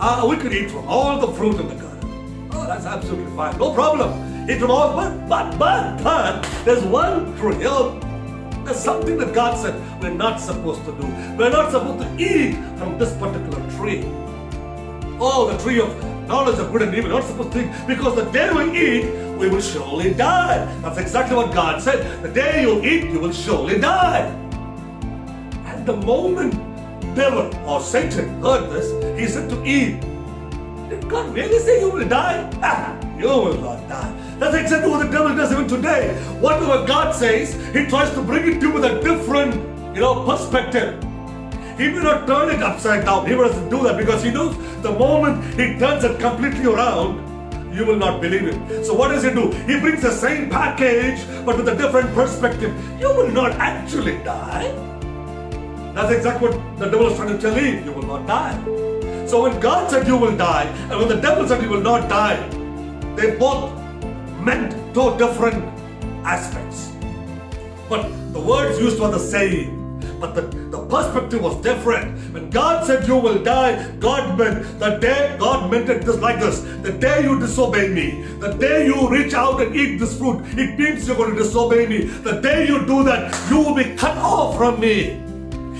Uh, 0.00 0.26
we 0.28 0.36
could 0.38 0.52
eat 0.52 0.72
from 0.72 0.88
all 0.88 1.24
the 1.24 1.32
fruit 1.34 1.60
in 1.60 1.68
the 1.68 1.76
garden. 1.76 2.50
Oh, 2.50 2.66
that's 2.66 2.84
absolutely 2.84 3.30
fine. 3.36 3.56
No 3.60 3.72
problem. 3.72 4.31
From 4.46 4.70
all, 4.70 4.94
but, 4.94 5.28
but, 5.28 5.58
but, 5.58 6.02
but, 6.02 6.42
there's 6.64 6.82
one 6.82 7.36
tree. 7.36 7.56
You 7.62 8.00
there's 8.64 8.78
something 8.78 9.16
that 9.18 9.32
God 9.32 9.56
said 9.56 9.74
we're 10.00 10.14
not 10.14 10.40
supposed 10.40 10.84
to 10.84 10.92
do. 10.92 11.06
We're 11.36 11.50
not 11.50 11.70
supposed 11.70 12.02
to 12.02 12.08
eat 12.22 12.54
from 12.76 12.98
this 12.98 13.16
particular 13.18 13.60
tree. 13.76 14.02
Oh, 15.20 15.48
the 15.50 15.58
tree 15.62 15.80
of 15.80 15.88
knowledge 16.26 16.58
of 16.58 16.72
good 16.72 16.82
and 16.82 16.94
evil. 16.94 17.10
We're 17.10 17.20
not 17.20 17.28
supposed 17.28 17.52
to 17.52 17.64
eat 17.64 17.86
because 17.86 18.16
the 18.16 18.24
day 18.30 18.52
we 18.52 18.64
eat, 18.78 19.04
we 19.38 19.48
will 19.48 19.60
surely 19.60 20.14
die. 20.14 20.64
That's 20.82 20.98
exactly 20.98 21.36
what 21.36 21.52
God 21.52 21.80
said. 21.82 22.22
The 22.22 22.28
day 22.28 22.62
you 22.62 22.82
eat, 22.82 23.10
you 23.10 23.20
will 23.20 23.32
surely 23.32 23.78
die. 23.78 24.26
And 25.66 25.86
the 25.86 25.96
moment 25.96 26.54
devil 27.14 27.50
or 27.66 27.80
Satan 27.80 28.40
heard 28.42 28.70
this, 28.70 28.90
he 29.20 29.26
said 29.26 29.50
to 29.50 29.64
Eve, 29.64 30.00
Did 30.88 31.08
God 31.08 31.34
really 31.34 31.58
say 31.58 31.80
you 31.80 31.90
will 31.90 32.08
die? 32.08 32.98
You 33.22 33.28
will 33.28 33.60
not 33.60 33.88
die. 33.88 34.31
That's 34.42 34.56
exactly 34.56 34.90
what 34.90 35.06
the 35.06 35.12
devil 35.12 35.36
does 35.36 35.52
even 35.52 35.68
today. 35.68 36.20
Whatever 36.40 36.84
God 36.84 37.14
says, 37.14 37.54
he 37.72 37.86
tries 37.86 38.12
to 38.14 38.22
bring 38.22 38.44
it 38.48 38.58
to 38.58 38.66
you 38.66 38.72
with 38.72 38.84
a 38.84 39.00
different, 39.00 39.54
you 39.94 40.00
know, 40.00 40.26
perspective. 40.26 41.00
He 41.78 41.86
may 41.88 42.02
not 42.02 42.26
turn 42.26 42.50
it 42.50 42.60
upside 42.60 43.04
down. 43.04 43.24
He 43.24 43.34
doesn't 43.34 43.70
do 43.70 43.84
that 43.84 43.96
because 43.96 44.20
he 44.20 44.32
knows 44.32 44.56
the 44.82 44.90
moment 44.90 45.44
he 45.54 45.78
turns 45.78 46.02
it 46.02 46.18
completely 46.18 46.66
around, 46.66 47.22
you 47.72 47.86
will 47.86 47.96
not 47.96 48.20
believe 48.20 48.48
it. 48.48 48.84
So 48.84 48.94
what 48.94 49.12
does 49.12 49.22
he 49.22 49.30
do? 49.30 49.52
He 49.70 49.78
brings 49.78 50.02
the 50.02 50.10
same 50.10 50.50
package 50.50 51.24
but 51.46 51.56
with 51.56 51.68
a 51.68 51.76
different 51.76 52.12
perspective. 52.12 52.74
You 52.98 53.14
will 53.14 53.30
not 53.30 53.52
actually 53.52 54.18
die. 54.24 54.72
That's 55.94 56.12
exactly 56.12 56.48
what 56.48 56.78
the 56.80 56.86
devil 56.86 57.06
is 57.06 57.16
trying 57.16 57.28
to 57.28 57.38
tell 57.40 57.56
you. 57.56 57.78
You 57.84 57.92
will 57.92 58.08
not 58.08 58.26
die. 58.26 58.58
So 59.28 59.42
when 59.42 59.60
God 59.60 59.88
said 59.88 60.08
you 60.08 60.16
will 60.16 60.36
die, 60.36 60.64
and 60.90 60.98
when 60.98 61.06
the 61.06 61.20
devil 61.20 61.46
said 61.46 61.62
you 61.62 61.68
will 61.68 61.80
not 61.80 62.08
die, 62.08 62.40
they 63.14 63.36
both 63.36 63.78
meant 64.44 64.72
two 64.94 65.16
different 65.18 65.62
aspects. 66.24 66.92
But 67.88 68.10
the 68.32 68.40
words 68.40 68.78
used 68.78 69.00
were 69.00 69.10
the 69.10 69.18
same. 69.18 69.82
But 70.20 70.34
the, 70.34 70.42
the 70.42 70.78
perspective 70.86 71.42
was 71.42 71.60
different. 71.62 72.16
When 72.32 72.48
God 72.48 72.86
said 72.86 73.08
you 73.08 73.16
will 73.16 73.42
die, 73.42 73.90
God 73.98 74.38
meant 74.38 74.78
the 74.78 74.98
day, 74.98 75.36
God 75.38 75.68
meant 75.70 75.88
it 75.88 76.04
just 76.04 76.20
like 76.20 76.38
this. 76.38 76.60
The 76.82 76.92
day 76.92 77.24
you 77.24 77.40
disobey 77.40 77.88
me, 77.88 78.22
the 78.38 78.52
day 78.52 78.86
you 78.86 79.08
reach 79.08 79.34
out 79.34 79.60
and 79.60 79.74
eat 79.74 79.98
this 79.98 80.16
fruit, 80.16 80.44
it 80.56 80.78
means 80.78 81.08
you're 81.08 81.16
going 81.16 81.34
to 81.34 81.42
disobey 81.42 81.86
me. 81.86 82.04
The 82.04 82.40
day 82.40 82.68
you 82.68 82.86
do 82.86 83.02
that, 83.02 83.34
you 83.50 83.58
will 83.58 83.74
be 83.74 83.96
cut 83.96 84.16
off 84.18 84.56
from 84.56 84.78
me. 84.78 85.20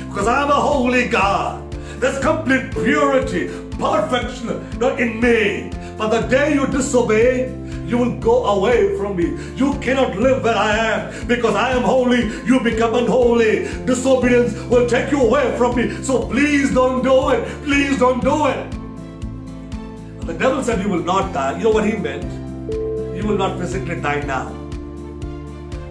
Because 0.08 0.26
I'm 0.26 0.50
a 0.50 0.54
holy 0.54 1.08
God. 1.08 1.70
There's 2.00 2.18
complete 2.18 2.72
purity, 2.72 3.46
perfection 3.78 4.48
in 4.98 5.20
me. 5.20 5.70
But 5.96 6.08
the 6.08 6.26
day 6.26 6.54
you 6.54 6.66
disobey, 6.66 7.61
you 7.92 7.98
will 7.98 8.18
go 8.18 8.46
away 8.46 8.96
from 8.96 9.16
me. 9.16 9.36
You 9.54 9.74
cannot 9.80 10.16
live 10.16 10.42
where 10.42 10.56
I 10.56 10.76
am 10.76 11.26
because 11.28 11.54
I 11.54 11.72
am 11.72 11.82
holy. 11.82 12.22
You 12.46 12.58
become 12.58 12.94
unholy. 12.94 13.68
Disobedience 13.84 14.54
will 14.70 14.88
take 14.88 15.10
you 15.12 15.20
away 15.20 15.54
from 15.58 15.76
me. 15.76 16.02
So 16.02 16.26
please 16.26 16.72
don't 16.72 17.02
do 17.04 17.28
it. 17.30 17.44
Please 17.64 17.98
don't 17.98 18.24
do 18.24 18.46
it. 18.46 18.70
The 20.26 20.32
devil 20.32 20.64
said 20.64 20.80
you 20.80 20.88
will 20.88 21.04
not 21.04 21.34
die. 21.34 21.58
You 21.58 21.64
know 21.64 21.70
what 21.70 21.84
he 21.84 21.96
meant? 21.98 22.24
You 23.14 23.26
will 23.28 23.36
not 23.36 23.58
physically 23.58 24.00
die 24.00 24.22
now. 24.22 24.48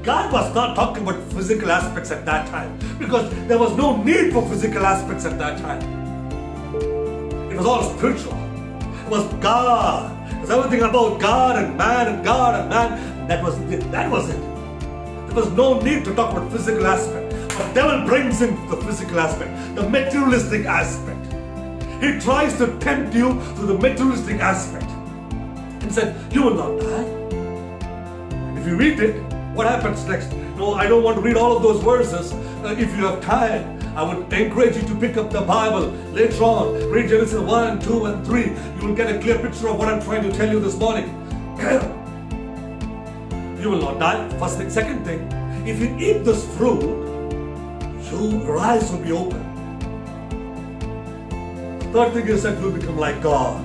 God 0.01 0.33
was 0.33 0.55
not 0.55 0.75
talking 0.75 1.03
about 1.03 1.21
physical 1.33 1.71
aspects 1.71 2.09
at 2.09 2.25
that 2.25 2.47
time 2.47 2.79
because 2.97 3.29
there 3.47 3.59
was 3.59 3.77
no 3.77 4.01
need 4.01 4.33
for 4.33 4.41
physical 4.49 4.83
aspects 4.83 5.25
at 5.25 5.37
that 5.37 5.59
time. 5.59 5.83
It 7.51 7.57
was 7.57 7.67
all 7.67 7.83
spiritual. 7.95 8.33
It 9.05 9.09
was 9.09 9.31
God 9.35 10.20
everything 10.49 10.81
about 10.81 11.19
God 11.19 11.63
and 11.63 11.77
man 11.77 12.07
and 12.07 12.23
God 12.23 12.59
and 12.59 12.69
man. 12.69 13.27
That 13.27 13.43
was 13.43 13.59
it. 13.71 13.91
That 13.91 14.09
was 14.09 14.29
it. 14.29 14.39
There 15.27 15.35
was 15.35 15.51
no 15.51 15.79
need 15.79 16.03
to 16.05 16.15
talk 16.15 16.31
about 16.31 16.51
physical 16.51 16.85
aspect. 16.87 17.31
But 17.57 17.73
devil 17.73 18.05
brings 18.07 18.41
in 18.41 18.55
the 18.69 18.77
physical 18.77 19.19
aspect, 19.19 19.75
the 19.75 19.87
materialistic 19.87 20.65
aspect. 20.65 21.19
He 22.01 22.19
tries 22.19 22.57
to 22.57 22.77
tempt 22.79 23.13
you 23.13 23.29
to 23.57 23.65
the 23.65 23.77
materialistic 23.77 24.39
aspect. 24.39 24.85
And 25.81 25.93
said, 25.93 26.33
You 26.33 26.43
will 26.43 26.55
not 26.55 26.79
die. 26.81 28.59
If 28.59 28.67
you 28.67 28.75
read 28.75 28.99
it, 28.99 29.21
what 29.53 29.67
happens 29.67 30.05
next? 30.05 30.31
No, 30.55 30.73
I 30.73 30.87
don't 30.87 31.03
want 31.03 31.17
to 31.17 31.21
read 31.21 31.35
all 31.35 31.55
of 31.55 31.63
those 31.63 31.83
verses. 31.83 32.33
Uh, 32.63 32.75
if 32.77 32.95
you 32.95 33.05
have 33.05 33.21
time, 33.21 33.80
I 33.95 34.03
would 34.03 34.31
encourage 34.31 34.77
you 34.77 34.83
to 34.83 34.95
pick 34.95 35.17
up 35.17 35.31
the 35.31 35.41
Bible 35.41 35.87
later 36.13 36.43
on. 36.43 36.89
Read 36.89 37.09
Genesis 37.09 37.39
1, 37.39 37.81
2, 37.81 38.05
and 38.05 38.25
3. 38.25 38.45
You 38.45 38.87
will 38.87 38.95
get 38.95 39.13
a 39.13 39.19
clear 39.19 39.37
picture 39.37 39.67
of 39.67 39.77
what 39.77 39.89
I'm 39.89 40.01
trying 40.01 40.23
to 40.23 40.31
tell 40.31 40.49
you 40.49 40.61
this 40.61 40.77
morning. 40.77 41.09
you 43.59 43.69
will 43.69 43.81
not 43.81 43.99
die. 43.99 44.29
First 44.39 44.57
thing. 44.57 44.69
Second 44.69 45.03
thing, 45.03 45.29
if 45.67 45.79
you 45.79 45.97
eat 45.97 46.23
this 46.23 46.45
fruit, 46.55 46.81
your 48.11 48.57
eyes 48.57 48.89
will 48.91 48.99
be 48.99 49.11
open. 49.11 49.41
Third 51.91 52.13
thing 52.13 52.27
is 52.27 52.43
that 52.43 52.57
you 52.59 52.65
will 52.65 52.79
become 52.79 52.97
like 52.97 53.21
God. 53.21 53.61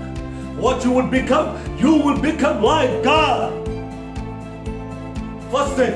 What 0.57 0.85
you 0.85 0.91
would 0.91 1.11
become, 1.11 1.57
you 1.79 1.95
will 1.95 2.21
become 2.21 2.63
like 2.63 3.05
God. 3.05 3.53
First 5.53 5.77
thing, 5.77 5.95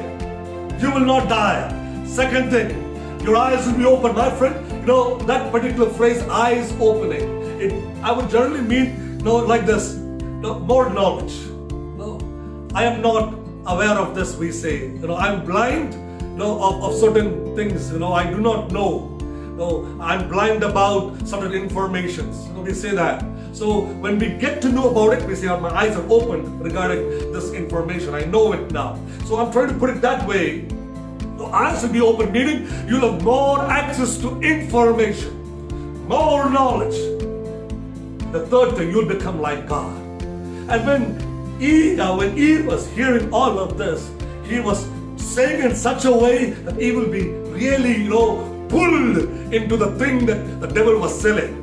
you 0.80 0.92
will 0.92 1.04
not 1.04 1.28
die. 1.28 1.76
Second 2.06 2.50
thing, 2.50 2.89
your 3.22 3.36
eyes 3.36 3.66
will 3.66 3.76
be 3.76 3.84
open, 3.84 4.14
my 4.14 4.30
friend. 4.30 4.56
You 4.80 4.86
know, 4.86 5.18
that 5.20 5.52
particular 5.52 5.90
phrase, 5.90 6.22
eyes 6.22 6.72
opening, 6.80 7.22
it, 7.60 7.72
I 8.02 8.12
would 8.12 8.30
generally 8.30 8.62
mean, 8.62 9.18
you 9.18 9.24
know, 9.24 9.36
like 9.36 9.66
this, 9.66 9.96
you 9.96 10.40
know, 10.40 10.58
more 10.60 10.88
knowledge. 10.90 11.34
No, 12.00 12.18
I 12.74 12.84
am 12.84 13.02
not 13.02 13.34
aware 13.66 13.98
of 13.98 14.14
this, 14.14 14.36
we 14.36 14.50
say. 14.52 14.86
You 14.86 15.06
know, 15.06 15.16
I'm 15.16 15.44
blind 15.44 15.94
you 16.22 16.36
know, 16.36 16.62
of, 16.62 16.82
of 16.82 16.94
certain 16.98 17.54
things. 17.54 17.92
You 17.92 17.98
know, 17.98 18.12
I 18.12 18.28
do 18.30 18.40
not 18.40 18.72
know. 18.72 19.18
You 19.20 19.56
know, 19.56 19.98
I'm 20.00 20.28
blind 20.28 20.62
about 20.62 21.28
certain 21.28 21.52
informations. 21.52 22.46
You 22.46 22.54
know, 22.54 22.60
we 22.62 22.72
say 22.72 22.94
that. 22.94 23.24
So 23.52 23.80
when 24.00 24.18
we 24.18 24.30
get 24.30 24.62
to 24.62 24.70
know 24.70 24.90
about 24.90 25.18
it, 25.18 25.28
we 25.28 25.34
say, 25.34 25.48
oh, 25.48 25.60
my 25.60 25.70
eyes 25.70 25.96
are 25.96 26.06
open 26.08 26.60
regarding 26.60 27.32
this 27.32 27.52
information. 27.52 28.14
I 28.14 28.24
know 28.24 28.52
it 28.52 28.70
now. 28.70 28.98
So 29.26 29.36
I'm 29.36 29.52
trying 29.52 29.68
to 29.68 29.74
put 29.74 29.90
it 29.90 30.00
that 30.00 30.26
way 30.26 30.66
eyes 31.46 31.82
will 31.82 31.92
be 31.92 32.00
open, 32.00 32.32
meaning 32.32 32.68
you'll 32.88 33.12
have 33.12 33.22
more 33.22 33.60
access 33.70 34.18
to 34.18 34.40
information, 34.40 35.32
more 36.06 36.48
knowledge. 36.50 36.98
The 38.32 38.46
third 38.46 38.76
thing, 38.76 38.90
you'll 38.90 39.08
become 39.08 39.40
like 39.40 39.66
God. 39.68 39.96
And 40.70 40.86
when 40.86 41.60
Eve, 41.60 41.98
uh, 41.98 42.14
when 42.14 42.38
Eve 42.38 42.66
was 42.66 42.88
hearing 42.90 43.32
all 43.32 43.58
of 43.58 43.76
this, 43.76 44.10
he 44.44 44.60
was 44.60 44.88
saying 45.16 45.62
in 45.62 45.74
such 45.74 46.04
a 46.04 46.12
way 46.12 46.50
that 46.50 46.76
he 46.76 46.92
will 46.92 47.08
be 47.08 47.28
really, 47.54 48.02
you 48.02 48.10
know, 48.10 48.66
pulled 48.68 49.18
into 49.52 49.76
the 49.76 49.90
thing 49.98 50.26
that 50.26 50.60
the 50.60 50.66
devil 50.68 50.98
was 50.98 51.20
selling. 51.20 51.56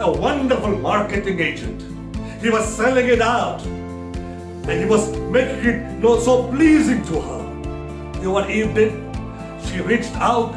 A 0.00 0.10
wonderful 0.10 0.76
marketing 0.78 1.40
agent. 1.40 1.82
He 2.42 2.50
was 2.50 2.66
selling 2.74 3.06
it 3.06 3.20
out. 3.20 3.62
And 3.62 4.80
he 4.80 4.86
was 4.86 5.08
making 5.30 5.64
it 5.64 5.94
you 5.94 6.00
know, 6.00 6.18
so 6.18 6.48
pleasing 6.48 7.04
to 7.04 7.20
her. 7.20 7.42
You 8.16 8.24
know 8.24 8.32
what 8.32 8.50
Eve 8.50 8.74
did? 8.74 9.03
She 9.66 9.80
reached 9.80 10.14
out, 10.16 10.54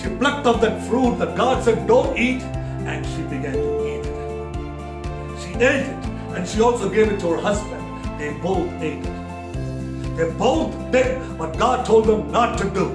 she 0.00 0.08
plucked 0.16 0.46
off 0.46 0.60
that 0.60 0.82
fruit 0.88 1.18
that 1.18 1.36
God 1.36 1.62
said, 1.62 1.86
don't 1.86 2.16
eat, 2.16 2.42
and 2.86 3.04
she 3.06 3.22
began 3.22 3.52
to 3.52 3.86
eat 3.86 4.04
it. 4.04 5.40
She 5.40 5.54
ate 5.54 5.86
it, 5.86 6.04
and 6.34 6.48
she 6.48 6.60
also 6.60 6.88
gave 6.88 7.12
it 7.12 7.20
to 7.20 7.30
her 7.30 7.40
husband. 7.40 7.82
They 8.18 8.32
both 8.34 8.70
ate 8.82 9.04
it. 9.04 10.16
They 10.16 10.30
both 10.32 10.74
did 10.92 11.18
what 11.38 11.58
God 11.58 11.84
told 11.84 12.06
them 12.06 12.30
not 12.30 12.56
to 12.58 12.70
do. 12.70 12.90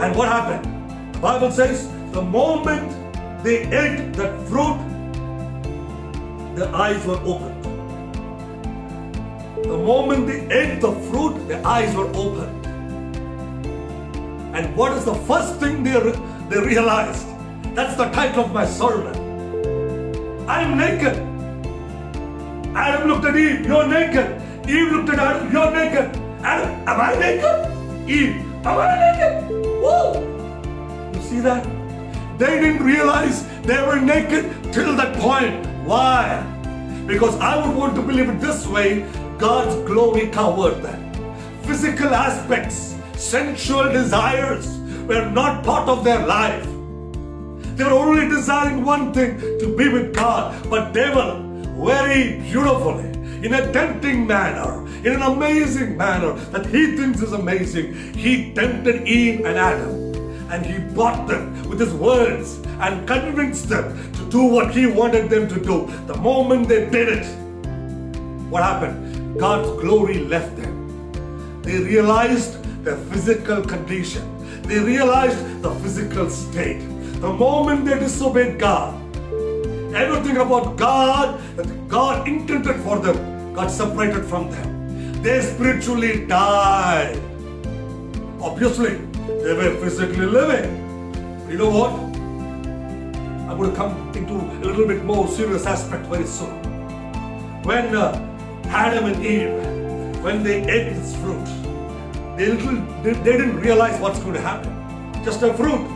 And 0.00 0.16
what 0.16 0.28
happened? 0.28 1.14
The 1.14 1.18
Bible 1.20 1.50
says, 1.50 1.88
the 2.12 2.22
moment 2.22 2.90
they 3.44 3.62
ate 3.64 4.12
that 4.14 4.40
fruit, 4.48 4.78
their 6.56 6.74
eyes 6.74 7.04
were 7.04 7.20
opened. 7.24 7.64
The 9.64 9.78
moment 9.78 10.26
they 10.26 10.48
ate 10.50 10.80
the 10.80 10.92
fruit, 11.10 11.48
their 11.48 11.66
eyes 11.66 11.94
were 11.94 12.08
opened. 12.14 12.63
And 14.54 14.76
what 14.76 14.92
is 14.92 15.04
the 15.04 15.14
first 15.14 15.58
thing 15.58 15.82
they, 15.82 16.00
re- 16.00 16.18
they 16.48 16.60
realized? 16.60 17.26
That's 17.74 17.96
the 17.96 18.08
title 18.10 18.44
of 18.44 18.52
my 18.52 18.64
sermon. 18.64 19.14
I'm 20.48 20.78
naked. 20.78 21.18
Adam 22.76 23.08
looked 23.08 23.24
at 23.24 23.36
Eve, 23.36 23.66
you're 23.66 23.86
naked. 23.88 24.40
Eve 24.68 24.92
looked 24.92 25.08
at 25.08 25.18
Adam, 25.18 25.52
you're 25.52 25.70
naked. 25.72 26.16
Adam, 26.44 26.70
am 26.86 27.00
I 27.00 27.14
naked? 27.18 28.08
Eve, 28.08 28.36
am 28.64 28.78
I 28.78 28.94
naked? 29.00 29.50
Whoa! 29.82 31.10
You 31.14 31.20
see 31.20 31.40
that? 31.40 31.66
They 32.38 32.60
didn't 32.60 32.84
realize 32.84 33.48
they 33.62 33.82
were 33.82 34.00
naked 34.00 34.72
till 34.72 34.94
that 34.94 35.16
point. 35.16 35.66
Why? 35.84 36.42
Because 37.08 37.36
I 37.40 37.66
would 37.66 37.76
want 37.76 37.96
to 37.96 38.02
believe 38.02 38.28
it 38.28 38.40
this 38.40 38.68
way 38.68 39.00
God's 39.36 39.74
glory 39.84 40.28
covered 40.28 40.80
them. 40.80 41.12
Physical 41.62 42.14
aspects, 42.14 42.93
sensual 43.24 43.90
desires 43.90 44.66
were 45.08 45.30
not 45.30 45.64
part 45.64 45.88
of 45.88 46.04
their 46.04 46.26
life. 46.26 46.64
They 47.76 47.84
were 47.84 47.90
only 47.90 48.28
desiring 48.28 48.84
one 48.84 49.12
thing 49.12 49.38
to 49.60 49.74
be 49.76 49.88
with 49.88 50.14
God, 50.14 50.68
but 50.70 50.92
devil 50.92 51.42
very 51.84 52.40
beautifully, 52.40 53.10
in 53.44 53.52
a 53.54 53.72
tempting 53.72 54.26
manner, 54.26 54.86
in 54.98 55.14
an 55.14 55.22
amazing 55.22 55.96
manner 55.96 56.32
that 56.52 56.66
he 56.66 56.96
thinks 56.96 57.20
is 57.20 57.32
amazing, 57.32 58.14
he 58.14 58.54
tempted 58.54 59.06
Eve 59.06 59.44
and 59.44 59.58
Adam 59.58 60.04
and 60.50 60.64
he 60.64 60.78
bought 60.94 61.26
them 61.26 61.68
with 61.68 61.80
his 61.80 61.92
words 61.94 62.58
and 62.80 63.06
convinced 63.08 63.68
them 63.68 64.12
to 64.12 64.30
do 64.30 64.44
what 64.44 64.74
he 64.74 64.86
wanted 64.86 65.28
them 65.28 65.48
to 65.48 65.60
do. 65.60 65.86
The 66.06 66.16
moment 66.16 66.68
they 66.68 66.88
did 66.88 67.08
it, 67.08 67.26
what 68.50 68.62
happened? 68.62 69.38
God's 69.40 69.80
glory 69.82 70.20
left 70.20 70.56
them. 70.56 71.62
They 71.62 71.78
realized 71.78 72.63
their 72.84 72.96
physical 72.96 73.62
condition. 73.62 74.22
They 74.62 74.78
realized 74.78 75.62
the 75.62 75.70
physical 75.76 76.28
state. 76.28 76.80
The 77.20 77.32
moment 77.32 77.86
they 77.86 77.98
disobeyed 77.98 78.58
God, 78.58 78.94
everything 79.94 80.36
about 80.36 80.76
God 80.76 81.40
that 81.56 81.88
God 81.88 82.28
intended 82.28 82.76
for 82.80 82.98
them 82.98 83.54
got 83.54 83.70
separated 83.70 84.24
from 84.24 84.50
them. 84.50 85.22
They 85.22 85.40
spiritually 85.40 86.26
died. 86.26 87.16
Obviously, 88.40 88.96
they 89.42 89.54
were 89.54 89.74
physically 89.80 90.26
living. 90.26 90.82
You 91.48 91.56
know 91.56 91.70
what? 91.70 91.92
I'm 93.48 93.56
going 93.56 93.70
to 93.70 93.76
come 93.76 94.12
into 94.14 94.34
a 94.34 94.64
little 94.66 94.86
bit 94.86 95.04
more 95.04 95.28
serious 95.28 95.64
aspect 95.64 96.06
very 96.06 96.26
soon. 96.26 96.62
When 97.62 97.96
uh, 97.96 98.12
Adam 98.66 99.06
and 99.06 99.24
Eve, 99.24 100.22
when 100.22 100.42
they 100.42 100.62
ate 100.62 100.94
this 100.94 101.16
fruit, 101.16 101.63
they, 102.36 102.52
little, 102.52 102.76
they, 103.02 103.12
they 103.12 103.32
didn't 103.32 103.60
realize 103.60 104.00
what's 104.00 104.18
going 104.18 104.34
to 104.34 104.40
happen. 104.40 104.72
Just 105.24 105.42
a 105.42 105.54
fruit. 105.54 105.86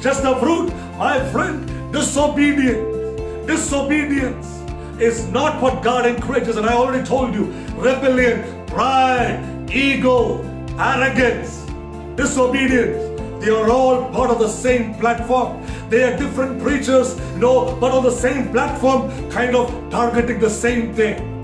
Just 0.00 0.24
a 0.24 0.38
fruit. 0.38 0.72
My 0.98 1.18
friend, 1.30 1.66
disobedience. 1.92 2.96
Disobedience 3.46 4.46
is 5.00 5.28
not 5.28 5.62
what 5.62 5.82
God 5.82 6.06
encourages. 6.06 6.56
And 6.56 6.66
I 6.66 6.74
already 6.74 7.06
told 7.06 7.34
you 7.34 7.44
rebellion, 7.76 8.66
pride, 8.66 9.70
ego, 9.72 10.42
arrogance, 10.78 11.64
disobedience. 12.16 13.04
They 13.42 13.50
are 13.50 13.70
all 13.70 14.10
part 14.10 14.30
of 14.30 14.38
the 14.40 14.48
same 14.48 14.94
platform. 14.94 15.64
They 15.88 16.02
are 16.02 16.18
different 16.18 16.60
preachers, 16.60 17.16
no, 17.36 17.76
but 17.80 17.92
on 17.92 18.02
the 18.02 18.10
same 18.10 18.50
platform, 18.50 19.30
kind 19.30 19.56
of 19.56 19.90
targeting 19.90 20.38
the 20.38 20.50
same 20.50 20.92
thing. 20.92 21.37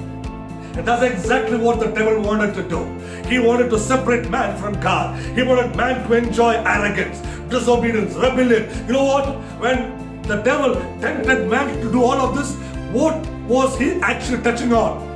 And 0.76 0.86
that's 0.86 1.02
exactly 1.02 1.56
what 1.56 1.78
the 1.78 1.86
devil 1.86 2.20
wanted 2.20 2.54
to 2.54 2.68
do. 2.68 2.84
He 3.28 3.38
wanted 3.38 3.70
to 3.70 3.78
separate 3.78 4.28
man 4.28 4.56
from 4.60 4.78
God. 4.80 5.18
He 5.36 5.42
wanted 5.42 5.76
man 5.76 6.06
to 6.08 6.14
enjoy 6.14 6.54
arrogance, 6.54 7.20
disobedience, 7.48 8.14
rebellion. 8.14 8.68
You 8.86 8.94
know 8.94 9.04
what? 9.04 9.26
When 9.60 10.22
the 10.22 10.42
devil 10.42 10.74
tempted 11.00 11.48
man 11.48 11.80
to 11.80 11.92
do 11.92 12.02
all 12.02 12.20
of 12.20 12.36
this, 12.36 12.56
what 12.92 13.24
was 13.46 13.78
he 13.78 13.92
actually 14.00 14.42
touching 14.42 14.72
on? 14.72 15.12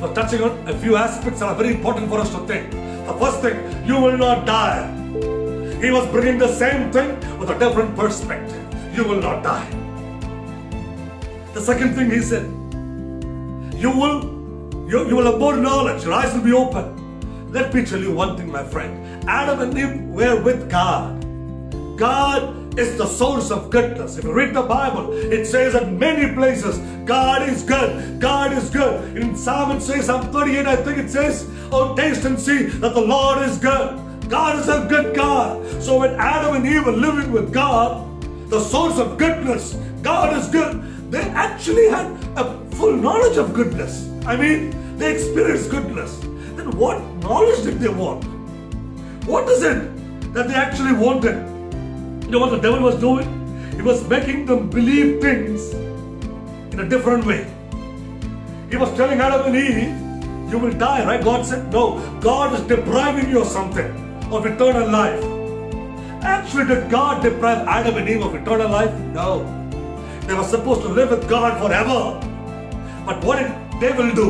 Was 0.00 0.14
touching 0.14 0.42
on 0.42 0.66
a 0.68 0.76
few 0.78 0.96
aspects 0.96 1.40
that 1.40 1.50
are 1.50 1.54
very 1.54 1.74
important 1.74 2.08
for 2.08 2.18
us 2.18 2.30
to 2.30 2.38
think. 2.46 2.70
The 3.06 3.14
first 3.20 3.40
thing, 3.40 3.86
you 3.86 4.00
will 4.00 4.16
not 4.16 4.46
die. 4.46 4.90
He 5.80 5.90
was 5.90 6.06
bringing 6.08 6.38
the 6.38 6.52
same 6.52 6.90
thing 6.90 7.18
with 7.38 7.50
a 7.50 7.58
different 7.58 7.94
perspective. 7.94 8.60
You 8.96 9.04
will 9.04 9.20
not 9.20 9.42
die. 9.42 9.68
The 11.54 11.60
second 11.60 11.94
thing 11.94 12.10
he 12.10 12.20
said, 12.20 12.44
you 13.78 13.90
will 13.90 14.41
you, 14.92 15.08
you 15.08 15.16
will 15.16 15.24
have 15.24 15.40
more 15.40 15.56
knowledge, 15.56 16.04
your 16.04 16.12
eyes 16.12 16.34
will 16.34 16.44
be 16.44 16.52
open. 16.52 17.50
Let 17.50 17.72
me 17.72 17.82
tell 17.82 17.98
you 17.98 18.12
one 18.12 18.36
thing, 18.36 18.52
my 18.52 18.62
friend. 18.62 19.26
Adam 19.26 19.60
and 19.60 19.78
Eve 19.78 20.02
were 20.02 20.42
with 20.42 20.70
God. 20.70 21.18
God 21.98 22.78
is 22.78 22.98
the 22.98 23.06
source 23.06 23.50
of 23.50 23.70
goodness. 23.70 24.18
If 24.18 24.24
you 24.24 24.32
read 24.34 24.52
the 24.52 24.62
Bible, 24.62 25.12
it 25.12 25.46
says 25.46 25.74
in 25.74 25.98
many 25.98 26.34
places, 26.34 26.78
God 27.06 27.48
is 27.48 27.62
good. 27.62 28.20
God 28.20 28.52
is 28.52 28.68
good. 28.68 29.16
In 29.16 29.34
Psalm 29.34 29.74
it 29.76 29.80
says, 29.80 30.06
Psalm 30.06 30.30
38, 30.30 30.66
I 30.66 30.76
think 30.76 30.98
it 30.98 31.08
says, 31.08 31.48
Oh, 31.70 31.96
taste 31.96 32.26
and 32.26 32.38
see 32.38 32.64
that 32.64 32.92
the 32.92 33.00
Lord 33.00 33.48
is 33.48 33.56
good. 33.56 33.98
God 34.28 34.58
is 34.58 34.68
a 34.68 34.86
good 34.90 35.16
God. 35.16 35.82
So 35.82 36.00
when 36.00 36.14
Adam 36.16 36.56
and 36.56 36.66
Eve 36.66 36.84
were 36.84 36.92
living 36.92 37.32
with 37.32 37.50
God, 37.50 38.08
the 38.50 38.60
source 38.60 38.98
of 38.98 39.16
goodness, 39.16 39.74
God 40.02 40.36
is 40.36 40.48
good, 40.48 41.10
they 41.10 41.22
actually 41.22 41.88
had 41.88 42.06
a 42.36 42.58
full 42.72 42.94
knowledge 42.94 43.38
of 43.38 43.54
goodness. 43.54 44.11
I 44.26 44.36
mean, 44.36 44.96
they 44.98 45.12
experienced 45.14 45.70
goodness. 45.70 46.18
Then 46.56 46.70
what 46.72 47.02
knowledge 47.16 47.64
did 47.64 47.80
they 47.80 47.88
want? 47.88 48.24
What 49.26 49.48
is 49.48 49.62
it 49.62 50.32
that 50.34 50.48
they 50.48 50.54
actually 50.54 50.92
wanted? 50.92 51.36
You 52.24 52.30
know 52.30 52.38
what 52.38 52.50
the 52.50 52.60
devil 52.60 52.80
was 52.80 53.00
doing? 53.00 53.26
He 53.74 53.82
was 53.82 54.06
making 54.08 54.46
them 54.46 54.70
believe 54.70 55.20
things 55.20 55.72
in 56.72 56.80
a 56.80 56.88
different 56.88 57.24
way. 57.24 57.46
He 58.70 58.76
was 58.76 58.94
telling 58.96 59.20
Adam 59.20 59.46
and 59.46 59.56
Eve, 59.56 60.52
you 60.52 60.58
will 60.58 60.72
die, 60.72 61.04
right? 61.04 61.22
God 61.22 61.44
said, 61.44 61.72
no. 61.72 61.98
God 62.20 62.54
is 62.54 62.60
depriving 62.62 63.28
you 63.28 63.40
of 63.40 63.48
something, 63.48 63.90
of 64.32 64.46
eternal 64.46 64.88
life. 64.88 65.22
Actually, 66.22 66.66
did 66.66 66.90
God 66.90 67.22
deprive 67.22 67.66
Adam 67.66 67.96
and 67.96 68.08
Eve 68.08 68.22
of 68.22 68.34
eternal 68.34 68.68
life? 68.68 68.94
No. 69.12 69.44
They 70.26 70.34
were 70.34 70.44
supposed 70.44 70.82
to 70.82 70.88
live 70.88 71.10
with 71.10 71.28
God 71.28 71.58
forever. 71.60 72.20
But 73.04 73.24
what 73.24 73.38
did 73.40 73.50
devil 73.82 74.14
do? 74.14 74.26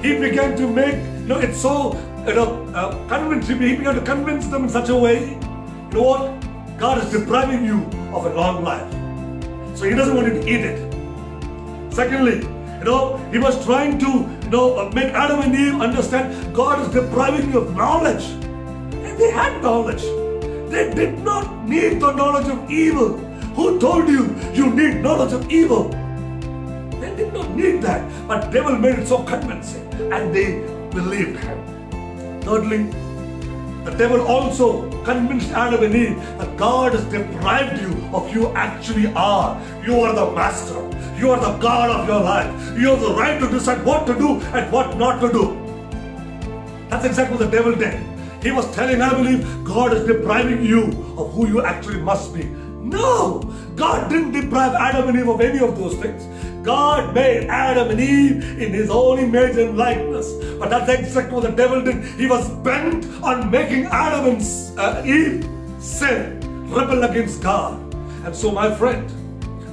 He 0.00 0.18
began 0.18 0.56
to 0.56 0.66
make, 0.68 0.94
you 0.94 1.28
know, 1.30 1.38
it's 1.38 1.60
so, 1.60 1.94
you 2.26 2.34
know, 2.34 2.64
uh, 2.72 3.08
convincing, 3.08 3.60
he 3.60 3.76
began 3.76 3.96
to 3.96 4.00
convince 4.00 4.46
them 4.46 4.64
in 4.64 4.70
such 4.70 4.90
a 4.90 4.96
way, 4.96 5.30
you 5.30 5.94
know 5.94 6.02
what? 6.02 6.78
God 6.78 7.02
is 7.02 7.10
depriving 7.10 7.64
you 7.64 7.78
of 8.16 8.26
a 8.26 8.34
long 8.34 8.62
life. 8.62 8.88
So 9.76 9.86
he 9.86 9.94
doesn't 9.94 10.14
want 10.14 10.28
you 10.28 10.34
to 10.40 10.48
eat 10.48 10.64
it. 10.64 10.78
Secondly, 11.92 12.36
you 12.78 12.84
know, 12.84 13.16
he 13.32 13.38
was 13.38 13.64
trying 13.64 13.98
to, 13.98 14.10
you 14.44 14.50
know, 14.50 14.78
uh, 14.78 14.90
make 14.94 15.12
Adam 15.12 15.40
and 15.40 15.54
Eve 15.54 15.80
understand 15.80 16.54
God 16.54 16.80
is 16.82 16.88
depriving 16.94 17.52
you 17.52 17.58
of 17.58 17.76
knowledge. 17.76 18.24
And 18.24 19.18
they 19.18 19.30
had 19.30 19.60
knowledge. 19.62 20.02
They 20.70 20.92
did 20.94 21.18
not 21.22 21.68
need 21.68 22.00
the 22.00 22.12
knowledge 22.12 22.48
of 22.48 22.70
evil. 22.70 23.18
Who 23.56 23.78
told 23.80 24.08
you 24.08 24.34
you 24.54 24.70
need 24.74 25.02
knowledge 25.02 25.32
of 25.32 25.50
evil? 25.50 25.90
They 27.12 27.24
did 27.24 27.34
not 27.34 27.50
need 27.54 27.82
that. 27.82 28.00
But 28.26 28.50
devil 28.50 28.78
made 28.78 28.98
it 28.98 29.06
so 29.06 29.22
convincing. 29.22 29.86
And 30.12 30.34
they 30.34 30.60
believed 30.90 31.38
him. 31.40 32.40
Thirdly, 32.40 32.84
the 33.84 33.90
devil 33.98 34.26
also 34.26 34.88
convinced 35.02 35.50
Adam 35.50 35.82
and 35.82 35.94
Eve 35.94 36.16
that 36.38 36.56
God 36.56 36.92
has 36.92 37.04
deprived 37.04 37.82
you 37.82 37.90
of 38.14 38.30
who 38.30 38.40
you 38.40 38.48
actually 38.54 39.12
are. 39.14 39.60
You 39.84 40.00
are 40.00 40.14
the 40.14 40.30
master. 40.32 40.80
You 41.18 41.32
are 41.32 41.40
the 41.40 41.58
God 41.58 41.90
of 41.90 42.08
your 42.08 42.20
life. 42.20 42.78
You 42.78 42.88
have 42.88 43.00
the 43.00 43.12
right 43.12 43.38
to 43.40 43.48
decide 43.48 43.84
what 43.84 44.06
to 44.06 44.14
do 44.14 44.40
and 44.56 44.72
what 44.72 44.96
not 44.96 45.20
to 45.20 45.30
do. 45.30 45.58
That's 46.88 47.04
exactly 47.04 47.36
what 47.36 47.50
the 47.50 47.56
devil 47.56 47.74
did. 47.74 48.00
He 48.42 48.52
was 48.52 48.72
telling 48.74 49.00
Adam 49.02 49.26
and 49.26 49.36
Eve, 49.36 49.64
God 49.64 49.92
is 49.92 50.06
depriving 50.06 50.64
you 50.64 50.84
of 51.18 51.32
who 51.32 51.46
you 51.46 51.62
actually 51.62 52.00
must 52.00 52.34
be. 52.34 52.44
No! 52.44 53.40
God 53.76 54.10
didn't 54.10 54.32
deprive 54.32 54.74
Adam 54.74 55.08
and 55.08 55.18
Eve 55.18 55.28
of 55.28 55.40
any 55.40 55.58
of 55.60 55.78
those 55.78 55.94
things. 55.96 56.24
God 56.62 57.14
made 57.14 57.48
Adam 57.48 57.90
and 57.90 58.00
Eve 58.00 58.60
in 58.60 58.72
his 58.72 58.88
own 58.90 59.18
image 59.18 59.56
and 59.56 59.76
likeness. 59.76 60.32
But 60.58 60.70
that's 60.70 60.88
exactly 60.88 61.34
what 61.34 61.42
the 61.42 61.50
devil 61.50 61.82
did. 61.82 62.04
He 62.04 62.26
was 62.26 62.48
bent 62.62 63.04
on 63.22 63.50
making 63.50 63.86
Adam 63.86 64.36
and 64.36 64.78
uh, 64.78 65.02
Eve 65.04 65.48
sin, 65.80 66.38
rebel 66.70 67.02
against 67.04 67.42
God. 67.42 67.78
And 68.24 68.34
so, 68.34 68.52
my 68.52 68.72
friend, 68.74 69.10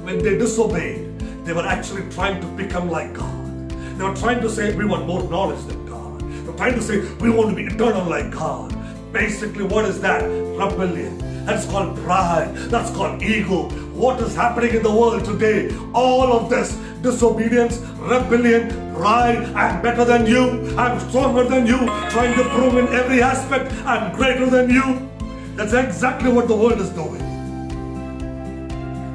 when 0.04 0.18
they 0.18 0.36
disobeyed, 0.36 1.18
they 1.44 1.52
were 1.52 1.66
actually 1.66 2.08
trying 2.10 2.40
to 2.40 2.46
become 2.62 2.90
like 2.90 3.14
God. 3.14 3.70
They 3.70 4.04
were 4.04 4.16
trying 4.16 4.40
to 4.40 4.50
say, 4.50 4.74
we 4.74 4.84
want 4.84 5.06
more 5.06 5.22
knowledge 5.24 5.64
than 5.66 5.86
God. 5.86 6.20
They're 6.20 6.56
trying 6.56 6.74
to 6.74 6.82
say, 6.82 7.00
we 7.20 7.30
want 7.30 7.50
to 7.50 7.56
be 7.56 7.64
eternal 7.72 8.04
like 8.08 8.30
God. 8.30 8.74
Basically, 9.12 9.64
what 9.64 9.84
is 9.84 10.00
that? 10.00 10.22
Rebellion. 10.22 11.29
That's 11.50 11.66
called 11.66 11.96
pride. 12.04 12.54
That's 12.70 12.92
called 12.92 13.20
ego. 13.22 13.68
What 13.90 14.20
is 14.20 14.36
happening 14.36 14.72
in 14.72 14.84
the 14.84 14.94
world 14.94 15.24
today? 15.24 15.76
All 15.92 16.32
of 16.32 16.48
this 16.48 16.76
disobedience, 17.02 17.78
rebellion, 17.98 18.94
pride. 18.94 19.42
I'm 19.54 19.82
better 19.82 20.04
than 20.04 20.26
you. 20.26 20.72
I'm 20.78 21.00
stronger 21.08 21.42
than 21.42 21.66
you. 21.66 21.78
Trying 22.10 22.36
to 22.36 22.44
prove 22.50 22.76
in 22.76 22.86
every 22.94 23.20
aspect 23.20 23.72
I'm 23.84 24.14
greater 24.14 24.46
than 24.46 24.70
you. 24.70 25.10
That's 25.56 25.72
exactly 25.72 26.30
what 26.32 26.46
the 26.46 26.54
world 26.54 26.80
is 26.80 26.90
doing. 26.90 27.18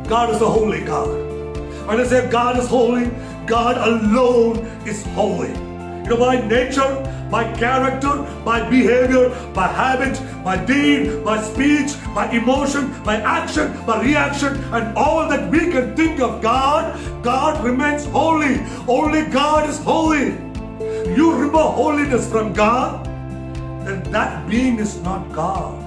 God 0.10 0.36
is 0.36 0.42
a 0.42 0.50
holy 0.50 0.82
God. 0.82 1.08
When 1.88 2.02
I 2.02 2.04
say 2.04 2.30
God 2.30 2.60
is 2.60 2.68
holy, 2.68 3.12
God 3.48 3.78
alone 3.78 4.58
is 4.86 5.06
holy. 5.14 5.54
You 6.04 6.10
know, 6.10 6.18
by 6.18 6.46
nature, 6.46 6.92
by 7.30 7.52
character, 7.54 8.16
by 8.44 8.70
behavior, 8.70 9.30
by 9.54 9.68
habit, 9.68 10.20
by 10.44 10.64
deed, 10.64 11.24
by 11.24 11.42
speech, 11.42 11.96
by 12.14 12.30
emotion, 12.32 12.94
by 13.04 13.16
action, 13.18 13.74
by 13.86 14.02
reaction, 14.02 14.56
and 14.74 14.96
all 14.98 15.28
that 15.28 15.50
we 15.50 15.60
can 15.72 15.96
think 15.96 16.20
of 16.20 16.42
God, 16.42 16.98
God 17.24 17.64
remains 17.64 18.06
holy. 18.06 18.60
Only 18.88 19.26
God 19.26 19.70
is 19.70 19.80
holy. 19.80 20.38
You 21.16 21.34
remove 21.34 21.74
holiness 21.76 22.30
from 22.30 22.54
God, 22.54 23.06
then 23.86 24.04
that 24.12 24.48
being 24.50 24.80
is 24.80 25.02
not 25.02 25.32
God. 25.32 25.82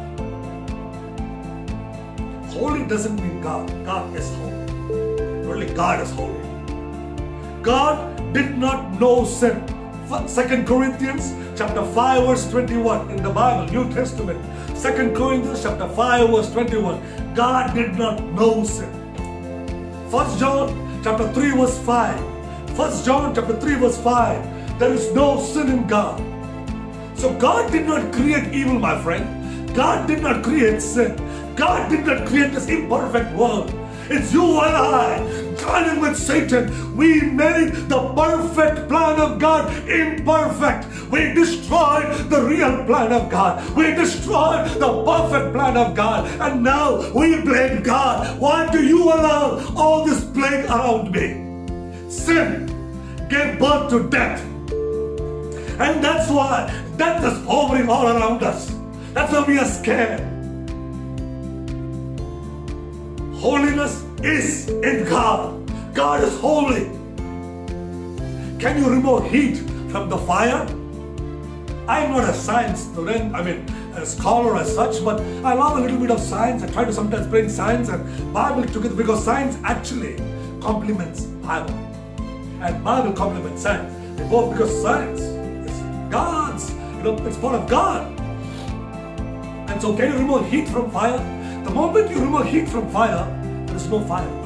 Holy 2.50 2.84
doesn't 2.86 3.14
mean 3.16 3.40
God. 3.40 3.68
God 3.84 4.14
is 4.16 4.28
holy. 4.34 4.58
Only 5.46 5.72
God 5.74 6.00
is 6.02 6.10
holy. 6.10 6.48
God 7.62 8.32
did 8.32 8.58
not 8.58 8.98
know 9.00 9.24
sin. 9.24 9.77
Second 10.08 10.66
Corinthians 10.66 11.34
chapter 11.54 11.84
5 11.84 12.26
verse 12.26 12.50
21 12.50 13.10
in 13.10 13.22
the 13.22 13.28
Bible, 13.28 13.70
New 13.70 13.92
Testament. 13.92 14.40
Second 14.74 15.14
Corinthians 15.14 15.62
chapter 15.62 15.86
5 15.86 16.30
verse 16.30 16.50
21. 16.50 17.34
God 17.34 17.74
did 17.74 17.98
not 17.98 18.24
know 18.32 18.64
sin. 18.64 18.90
First 20.10 20.38
John 20.38 21.00
chapter 21.04 21.30
3 21.34 21.50
verse 21.50 21.78
5. 21.80 22.74
First 22.74 23.04
John 23.04 23.34
chapter 23.34 23.60
3 23.60 23.74
verse 23.74 23.98
5. 23.98 24.78
There 24.78 24.94
is 24.94 25.12
no 25.12 25.42
sin 25.42 25.68
in 25.68 25.86
God. 25.86 26.18
So 27.14 27.34
God 27.38 27.70
did 27.70 27.84
not 27.84 28.10
create 28.10 28.54
evil, 28.54 28.78
my 28.78 28.98
friend. 29.02 29.74
God 29.74 30.08
did 30.08 30.22
not 30.22 30.42
create 30.42 30.80
sin. 30.80 31.16
God 31.54 31.90
did 31.90 32.06
not 32.06 32.26
create 32.26 32.52
this 32.52 32.68
imperfect 32.68 33.30
world. 33.36 33.74
It's 34.08 34.32
you 34.32 34.42
and 34.42 34.74
I 34.74 35.47
joining 35.68 36.00
with 36.00 36.16
Satan. 36.16 36.96
We 36.96 37.20
made 37.20 37.72
the 37.88 38.00
perfect 38.14 38.88
plan 38.88 39.20
of 39.20 39.38
God 39.38 39.68
imperfect. 39.86 40.86
We 41.10 41.34
destroyed 41.34 42.30
the 42.30 42.42
real 42.42 42.84
plan 42.86 43.12
of 43.12 43.28
God. 43.30 43.76
We 43.76 43.92
destroyed 43.92 44.68
the 44.80 44.92
perfect 45.04 45.52
plan 45.52 45.76
of 45.76 45.94
God. 45.94 46.20
And 46.40 46.62
now 46.62 47.12
we 47.12 47.42
blame 47.42 47.82
God. 47.82 48.40
Why 48.40 48.70
do 48.70 48.82
you 48.82 49.04
allow 49.04 49.62
all 49.76 50.06
this 50.06 50.24
plague 50.24 50.64
around 50.66 51.12
me? 51.12 51.26
Sin 52.10 52.66
gave 53.28 53.58
birth 53.58 53.90
to 53.90 54.08
death. 54.08 54.40
And 55.84 56.02
that's 56.02 56.30
why 56.30 56.72
death 56.96 57.22
is 57.24 57.46
hovering 57.46 57.88
all 57.90 58.08
around 58.08 58.42
us. 58.42 58.72
That's 59.12 59.32
why 59.32 59.44
we 59.46 59.58
are 59.58 59.66
scared. 59.66 60.20
Holiness 63.38 64.02
is 64.22 64.68
in 64.68 65.04
God. 65.08 65.57
God 65.98 66.22
is 66.22 66.38
holy. 66.38 66.84
Can 68.60 68.78
you 68.78 68.88
remove 68.88 69.28
heat 69.32 69.56
from 69.90 70.08
the 70.08 70.16
fire? 70.16 70.62
I'm 71.88 72.12
not 72.12 72.22
a 72.30 72.32
science 72.32 72.82
student, 72.82 73.34
I 73.34 73.42
mean, 73.42 73.68
a 73.96 74.06
scholar 74.06 74.56
as 74.58 74.72
such, 74.72 75.04
but 75.04 75.20
I 75.44 75.54
love 75.54 75.76
a 75.76 75.80
little 75.80 75.98
bit 75.98 76.12
of 76.12 76.20
science. 76.20 76.62
I 76.62 76.68
try 76.68 76.84
to 76.84 76.92
sometimes 76.92 77.26
bring 77.26 77.48
science 77.48 77.88
and 77.88 78.32
Bible 78.32 78.62
together 78.62 78.94
because 78.94 79.24
science 79.24 79.58
actually 79.64 80.14
complements 80.60 81.22
Bible. 81.48 81.74
And 82.62 82.84
Bible 82.84 83.12
complements 83.12 83.62
science. 83.62 83.92
They 84.16 84.28
Both 84.28 84.52
because 84.52 84.80
science 84.80 85.20
is 85.20 85.80
God's, 86.12 86.70
you 86.70 87.02
know, 87.02 87.16
it's 87.26 87.38
part 87.38 87.56
of 87.56 87.68
God. 87.68 88.06
And 89.68 89.82
so 89.82 89.96
can 89.96 90.12
you 90.12 90.18
remove 90.20 90.48
heat 90.48 90.68
from 90.68 90.92
fire? 90.92 91.18
The 91.64 91.70
moment 91.70 92.08
you 92.12 92.20
remove 92.20 92.46
heat 92.46 92.68
from 92.68 92.88
fire, 92.88 93.26
there 93.66 93.74
is 93.74 93.88
no 93.88 93.98
fire. 94.04 94.37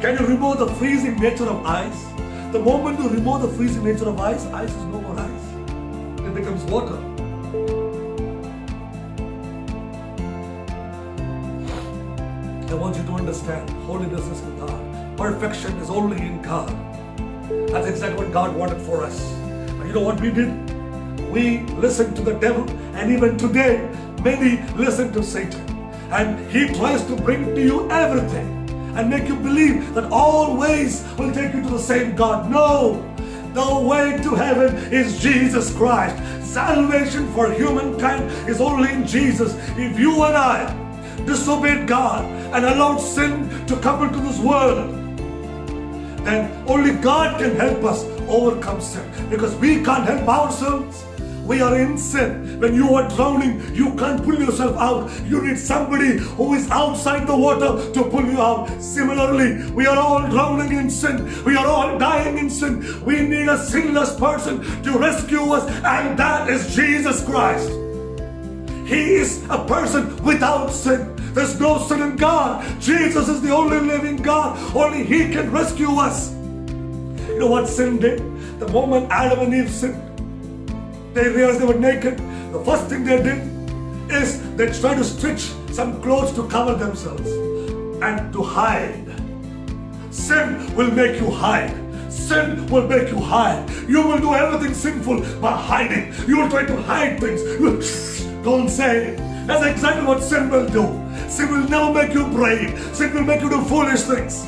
Can 0.00 0.16
you 0.16 0.26
remove 0.28 0.58
the 0.58 0.68
freezing 0.74 1.16
nature 1.16 1.46
of 1.46 1.66
ice? 1.66 2.04
The 2.52 2.60
moment 2.60 3.00
you 3.00 3.08
remove 3.08 3.42
the 3.42 3.48
freezing 3.48 3.82
nature 3.82 4.08
of 4.08 4.20
ice, 4.20 4.46
ice 4.46 4.70
is 4.70 4.84
no 4.84 5.00
more 5.00 5.18
ice. 5.18 5.46
It 6.24 6.34
becomes 6.36 6.62
water. 6.70 6.96
I 12.70 12.74
want 12.74 12.96
you 12.96 13.02
to 13.02 13.12
understand 13.12 13.68
holiness 13.86 14.24
is 14.28 14.40
in 14.42 14.56
God. 14.60 15.16
Perfection 15.16 15.76
is 15.78 15.90
only 15.90 16.18
in 16.18 16.42
God. 16.42 16.70
That's 17.70 17.88
exactly 17.88 18.22
what 18.22 18.32
God 18.32 18.54
wanted 18.54 18.80
for 18.82 19.02
us. 19.02 19.20
And 19.32 19.88
you 19.88 19.94
know 19.94 20.02
what 20.02 20.20
we 20.20 20.30
did? 20.30 20.52
We 21.28 21.62
listened 21.74 22.14
to 22.14 22.22
the 22.22 22.34
devil, 22.34 22.70
and 22.94 23.10
even 23.10 23.36
today, 23.36 23.78
many 24.22 24.62
listen 24.76 25.12
to 25.14 25.24
Satan. 25.24 25.68
And 26.12 26.48
he 26.52 26.68
tries 26.68 27.04
to 27.06 27.16
bring 27.16 27.52
to 27.56 27.60
you 27.60 27.90
everything 27.90 28.57
and 28.98 29.08
make 29.08 29.28
you 29.28 29.36
believe 29.36 29.94
that 29.94 30.10
all 30.10 30.56
ways 30.56 31.04
will 31.16 31.32
take 31.32 31.54
you 31.54 31.62
to 31.62 31.68
the 31.68 31.78
same 31.78 32.16
God. 32.16 32.50
No! 32.50 33.04
The 33.54 33.80
way 33.88 34.18
to 34.24 34.34
heaven 34.34 34.74
is 34.92 35.20
Jesus 35.20 35.72
Christ. 35.72 36.16
Salvation 36.44 37.32
for 37.32 37.52
humankind 37.52 38.24
is 38.48 38.60
only 38.60 38.92
in 38.92 39.06
Jesus. 39.06 39.54
If 39.76 39.98
you 39.98 40.24
and 40.24 40.36
I 40.36 41.24
disobeyed 41.24 41.86
God 41.86 42.24
and 42.52 42.64
allowed 42.64 42.98
sin 42.98 43.48
to 43.66 43.76
come 43.76 44.02
into 44.02 44.18
this 44.18 44.38
world, 44.40 44.90
then 46.24 46.50
only 46.66 46.92
God 46.94 47.40
can 47.40 47.54
help 47.54 47.84
us 47.84 48.04
overcome 48.28 48.80
sin 48.80 49.08
because 49.30 49.54
we 49.56 49.82
can't 49.84 50.04
help 50.04 50.28
ourselves. 50.28 51.04
We 51.48 51.62
are 51.62 51.78
in 51.78 51.96
sin. 51.96 52.60
When 52.60 52.74
you 52.74 52.94
are 52.94 53.08
drowning, 53.08 53.74
you 53.74 53.94
can't 53.94 54.22
pull 54.22 54.38
yourself 54.38 54.76
out. 54.76 55.10
You 55.24 55.40
need 55.40 55.58
somebody 55.58 56.18
who 56.18 56.52
is 56.52 56.68
outside 56.70 57.26
the 57.26 57.34
water 57.34 57.90
to 57.90 58.04
pull 58.04 58.26
you 58.26 58.38
out. 58.38 58.68
Similarly, 58.82 59.70
we 59.70 59.86
are 59.86 59.96
all 59.96 60.28
drowning 60.28 60.76
in 60.76 60.90
sin. 60.90 61.24
We 61.44 61.56
are 61.56 61.66
all 61.66 61.98
dying 61.98 62.36
in 62.36 62.50
sin. 62.50 63.02
We 63.02 63.22
need 63.22 63.48
a 63.48 63.56
sinless 63.56 64.14
person 64.16 64.60
to 64.82 64.98
rescue 64.98 65.40
us, 65.52 65.64
and 65.84 66.18
that 66.18 66.50
is 66.50 66.76
Jesus 66.76 67.24
Christ. 67.24 67.70
He 68.86 69.14
is 69.14 69.42
a 69.48 69.64
person 69.64 70.22
without 70.22 70.70
sin. 70.70 71.16
There's 71.32 71.58
no 71.58 71.78
sin 71.78 72.02
in 72.02 72.16
God. 72.16 72.62
Jesus 72.78 73.26
is 73.26 73.40
the 73.40 73.52
only 73.52 73.80
living 73.80 74.16
God. 74.16 74.58
Only 74.76 75.02
He 75.02 75.30
can 75.30 75.50
rescue 75.50 75.92
us. 75.92 76.30
You 77.26 77.38
know 77.38 77.46
what 77.46 77.68
sin 77.68 77.98
did? 77.98 78.18
The 78.60 78.68
moment 78.68 79.10
Adam 79.10 79.40
and 79.40 79.54
Eve 79.54 79.70
sinned, 79.70 80.07
they 81.18 81.28
realized 81.28 81.60
they 81.60 81.66
were 81.66 81.78
naked. 81.78 82.18
The 82.52 82.62
first 82.64 82.86
thing 82.86 83.04
they 83.04 83.20
did 83.20 83.42
is 84.10 84.40
they 84.56 84.66
tried 84.66 84.96
to 84.96 85.04
stitch 85.04 85.50
some 85.72 86.00
clothes 86.00 86.32
to 86.34 86.46
cover 86.48 86.74
themselves 86.74 87.28
and 88.02 88.32
to 88.32 88.42
hide. 88.42 89.06
Sin 90.10 90.74
will 90.76 90.90
make 90.92 91.20
you 91.20 91.30
hide. 91.30 91.74
Sin 92.12 92.66
will 92.68 92.86
make 92.86 93.08
you 93.08 93.18
hide. 93.18 93.68
You 93.88 94.02
will 94.06 94.18
do 94.18 94.32
everything 94.34 94.74
sinful 94.74 95.20
by 95.40 95.52
hiding. 95.52 96.14
You 96.28 96.38
will 96.38 96.50
try 96.50 96.64
to 96.64 96.82
hide 96.82 97.18
things. 97.20 97.42
Don't 98.44 98.68
say. 98.68 99.16
That's 99.46 99.66
exactly 99.66 100.06
what 100.06 100.22
sin 100.22 100.48
will 100.50 100.68
do. 100.68 100.84
Sin 101.28 101.50
will 101.50 101.68
never 101.68 101.92
make 101.92 102.14
you 102.14 102.26
brave. 102.28 102.78
Sin 102.94 103.12
will 103.12 103.24
make 103.24 103.40
you 103.40 103.50
do 103.50 103.60
foolish 103.64 104.02
things. 104.02 104.44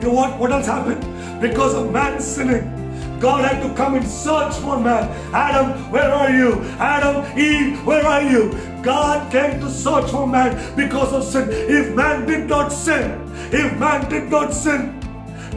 You 0.00 0.08
know 0.08 0.14
what? 0.14 0.38
What 0.38 0.50
else 0.50 0.66
happened? 0.66 1.02
Because 1.40 1.74
of 1.74 1.92
man 1.92 2.20
sinning, 2.20 2.81
God 3.20 3.44
had 3.44 3.62
to 3.62 3.72
come 3.74 3.94
and 3.94 4.06
search 4.06 4.54
for 4.56 4.80
man. 4.80 5.08
Adam, 5.32 5.90
where 5.92 6.10
are 6.10 6.30
you? 6.30 6.60
Adam, 6.78 7.38
Eve, 7.38 7.84
where 7.86 8.04
are 8.04 8.22
you? 8.22 8.52
God 8.82 9.30
came 9.30 9.60
to 9.60 9.70
search 9.70 10.10
for 10.10 10.26
man 10.26 10.74
because 10.74 11.12
of 11.12 11.22
sin. 11.22 11.48
If 11.50 11.94
man 11.94 12.26
did 12.26 12.48
not 12.48 12.70
sin, 12.72 13.30
if 13.52 13.78
man 13.78 14.10
did 14.10 14.28
not 14.28 14.52
sin, 14.52 14.98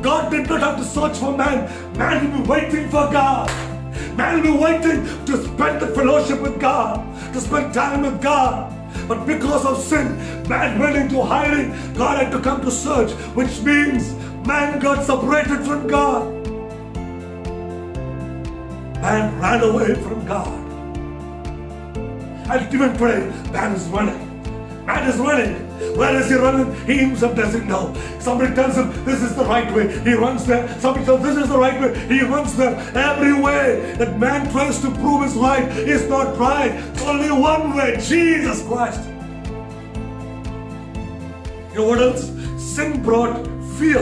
God 0.04 0.30
did 0.30 0.48
not 0.48 0.60
have 0.60 0.78
to 0.78 0.84
search 0.84 1.18
for 1.18 1.36
man. 1.36 1.68
Man 1.98 2.32
will 2.32 2.44
be 2.44 2.48
waiting 2.48 2.90
for 2.90 3.10
God. 3.12 3.50
Man 4.16 4.44
will 4.44 4.54
be 4.54 4.58
waiting 4.58 5.04
to 5.26 5.44
spend 5.44 5.82
the 5.82 5.88
fellowship 5.88 6.40
with 6.42 6.60
God, 6.60 7.02
to 7.34 7.42
spend 7.42 7.74
time 7.74 8.04
with 8.04 8.22
God. 8.22 8.72
But 9.08 9.26
because 9.26 9.66
of 9.66 9.82
sin, 9.82 10.18
man 10.48 10.78
went 10.78 10.96
into 10.96 11.22
hiding. 11.24 11.72
God 11.96 12.24
had 12.24 12.32
to 12.32 12.40
come 12.40 12.62
to 12.62 12.70
search, 12.70 13.12
which 13.34 13.60
means 13.62 14.14
man 14.46 14.80
got 14.80 15.04
separated 15.04 15.66
from 15.66 15.88
God. 15.88 16.35
Man 19.06 19.40
ran 19.40 19.62
away 19.62 19.94
from 19.94 20.26
God. 20.26 20.48
And 22.50 22.74
even 22.74 22.94
today, 22.94 23.30
man 23.52 23.76
is 23.76 23.88
running. 23.90 24.84
Man 24.88 25.08
is 25.08 25.18
running. 25.18 25.54
Where 25.96 26.20
is 26.20 26.28
he 26.28 26.34
running? 26.34 26.74
He 26.88 26.98
himself 26.98 27.36
doesn't 27.36 27.68
know. 27.68 27.94
Somebody 28.18 28.56
tells 28.56 28.76
him 28.78 28.90
this 29.06 29.22
is 29.22 29.36
the 29.36 29.46
right 29.46 29.72
way. 29.76 29.96
He 30.00 30.14
runs 30.16 30.48
there. 30.48 30.68
Somebody 30.80 31.06
tells 31.06 31.22
this 31.22 31.38
is 31.38 31.50
the 31.50 31.58
right 31.60 31.80
way. 31.80 31.94
He 32.08 32.22
runs 32.22 32.58
there. 32.58 32.76
Every 32.98 33.40
way 33.40 33.94
that 34.00 34.18
man 34.18 34.52
tries 34.52 34.82
to 34.82 34.90
prove 34.90 35.22
his 35.22 35.36
right 35.36 35.68
is 35.78 36.10
not 36.10 36.36
right. 36.40 36.74
Only 37.02 37.30
one 37.30 37.76
way, 37.76 37.98
Jesus 38.02 38.64
Christ. 38.64 39.08
You 41.74 41.76
know 41.76 41.88
what 41.90 42.02
else? 42.02 42.32
Sin 42.58 43.04
brought 43.04 43.46
fear, 43.78 44.02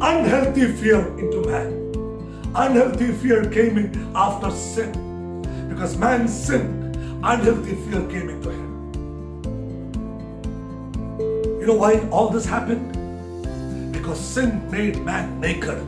unhealthy 0.00 0.70
fear 0.70 1.08
into 1.18 1.42
man. 1.48 1.83
Unhealthy 2.56 3.10
fear 3.10 3.50
came 3.50 3.78
in 3.78 4.12
after 4.14 4.48
sin. 4.52 5.42
Because 5.68 5.96
man 5.96 6.28
sinned, 6.28 6.94
unhealthy 7.24 7.74
fear 7.74 8.02
came 8.08 8.30
into 8.30 8.50
him. 8.50 8.70
You 11.60 11.66
know 11.66 11.74
why 11.74 11.98
all 12.10 12.28
this 12.28 12.46
happened? 12.46 12.92
Because 13.92 14.20
sin 14.20 14.70
made 14.70 15.04
man 15.04 15.40
naked. 15.40 15.80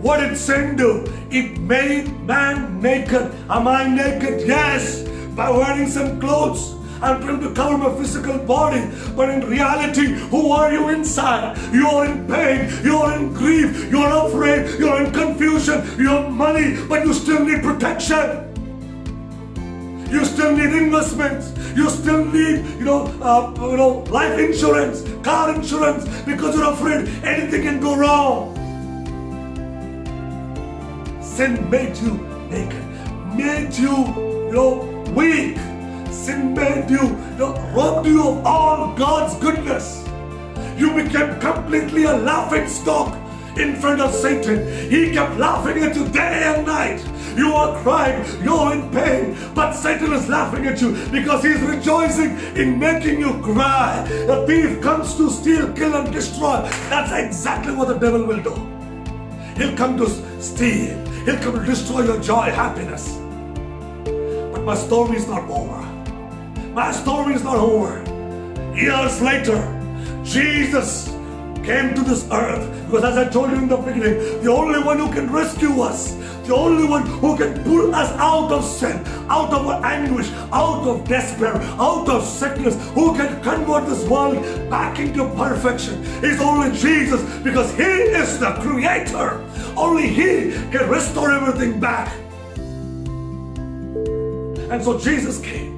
What 0.00 0.18
did 0.18 0.36
sin 0.36 0.76
do? 0.76 1.04
It 1.32 1.58
made 1.58 2.16
man 2.20 2.80
naked. 2.80 3.34
Am 3.50 3.66
I 3.66 3.88
naked? 3.88 4.46
Yes, 4.46 5.02
by 5.34 5.50
wearing 5.50 5.88
some 5.88 6.20
clothes. 6.20 6.75
I'm 7.02 7.20
trying 7.20 7.40
to 7.40 7.52
cover 7.52 7.76
my 7.76 7.94
physical 7.96 8.38
body, 8.38 8.88
but 9.14 9.28
in 9.28 9.48
reality, 9.48 10.06
who 10.30 10.50
are 10.50 10.72
you 10.72 10.88
inside? 10.88 11.58
You're 11.72 12.06
in 12.06 12.26
pain, 12.26 12.70
you're 12.82 13.12
in 13.14 13.34
grief, 13.34 13.90
you're 13.90 14.26
afraid, 14.26 14.78
you're 14.78 15.04
in 15.04 15.12
confusion, 15.12 15.86
you 15.98 16.08
have 16.08 16.32
money, 16.32 16.76
but 16.88 17.04
you 17.04 17.12
still 17.12 17.44
need 17.44 17.62
protection. 17.62 18.46
You 20.10 20.24
still 20.24 20.56
need 20.56 20.72
investments. 20.72 21.52
You 21.76 21.90
still 21.90 22.24
need, 22.24 22.64
you 22.78 22.84
know, 22.84 23.06
uh, 23.20 23.52
you 23.70 23.76
know, 23.76 23.98
life 24.08 24.38
insurance, 24.38 25.04
car 25.22 25.54
insurance, 25.54 26.08
because 26.22 26.54
you're 26.54 26.72
afraid 26.72 27.08
anything 27.22 27.62
can 27.62 27.80
go 27.80 27.96
wrong. 27.96 28.54
Sin 31.20 31.68
made 31.68 31.94
you 31.98 32.14
naked, 32.48 32.82
made 33.36 33.74
you, 33.76 33.94
you 34.46 34.52
know, 34.52 35.04
weak. 35.14 35.58
Sin 36.16 36.54
made 36.54 36.90
you, 36.90 37.06
robbed 37.76 38.08
you 38.08 38.20
of 38.26 38.44
all 38.46 38.96
God's 38.96 39.34
goodness. 39.36 40.02
You 40.76 40.92
became 40.94 41.38
completely 41.38 42.04
a 42.04 42.16
laughing 42.16 42.66
stock 42.68 43.16
in 43.56 43.76
front 43.76 44.00
of 44.00 44.12
Satan. 44.12 44.90
He 44.90 45.12
kept 45.12 45.36
laughing 45.38 45.82
at 45.82 45.94
you 45.94 46.08
day 46.08 46.42
and 46.44 46.66
night. 46.66 47.04
You 47.36 47.52
are 47.52 47.80
crying, 47.82 48.24
you're 48.42 48.72
in 48.72 48.90
pain, 48.90 49.36
but 49.54 49.74
Satan 49.74 50.12
is 50.14 50.26
laughing 50.26 50.66
at 50.66 50.80
you 50.80 50.92
because 51.12 51.44
he's 51.44 51.60
rejoicing 51.60 52.30
in 52.56 52.78
making 52.78 53.20
you 53.20 53.40
cry. 53.42 54.02
The 54.26 54.44
thief 54.46 54.80
comes 54.80 55.14
to 55.16 55.30
steal, 55.30 55.72
kill, 55.74 55.94
and 55.94 56.12
destroy. 56.12 56.62
That's 56.88 57.12
exactly 57.12 57.74
what 57.74 57.88
the 57.88 57.98
devil 57.98 58.24
will 58.24 58.42
do. 58.42 58.54
He'll 59.56 59.76
come 59.76 59.96
to 59.98 60.08
steal, 60.42 60.96
he'll 61.24 61.38
come 61.38 61.60
to 61.60 61.64
destroy 61.64 62.04
your 62.04 62.20
joy, 62.20 62.50
happiness. 62.50 63.18
But 64.52 64.64
my 64.64 64.74
story 64.74 65.18
is 65.18 65.28
not 65.28 65.48
over. 65.50 65.85
My 66.76 66.92
story 66.92 67.32
is 67.32 67.42
not 67.42 67.56
over. 67.56 68.04
Years 68.76 69.22
later, 69.22 69.56
Jesus 70.22 71.08
came 71.64 71.94
to 71.94 72.02
this 72.02 72.28
earth 72.30 72.68
because, 72.84 73.02
as 73.02 73.16
I 73.16 73.30
told 73.30 73.50
you 73.50 73.56
in 73.56 73.66
the 73.66 73.78
beginning, 73.78 74.42
the 74.44 74.52
only 74.52 74.82
one 74.82 74.98
who 74.98 75.10
can 75.10 75.32
rescue 75.32 75.80
us, 75.80 76.12
the 76.46 76.54
only 76.54 76.86
one 76.86 77.06
who 77.06 77.34
can 77.34 77.64
pull 77.64 77.94
us 77.94 78.10
out 78.18 78.52
of 78.52 78.62
sin, 78.62 79.02
out 79.30 79.54
of 79.54 79.66
anguish, 79.84 80.30
out 80.52 80.86
of 80.86 81.08
despair, 81.08 81.56
out 81.80 82.10
of 82.10 82.22
sickness, 82.22 82.76
who 82.90 83.16
can 83.16 83.42
convert 83.42 83.86
this 83.86 84.04
world 84.06 84.36
back 84.68 84.98
into 84.98 85.26
perfection 85.30 86.02
is 86.22 86.38
only 86.42 86.76
Jesus 86.76 87.22
because 87.38 87.74
He 87.74 87.84
is 87.84 88.38
the 88.38 88.52
Creator. 88.60 89.42
Only 89.78 90.08
He 90.08 90.52
can 90.70 90.90
restore 90.90 91.32
everything 91.32 91.80
back. 91.80 92.14
And 94.70 94.84
so 94.84 94.98
Jesus 94.98 95.40
came. 95.40 95.75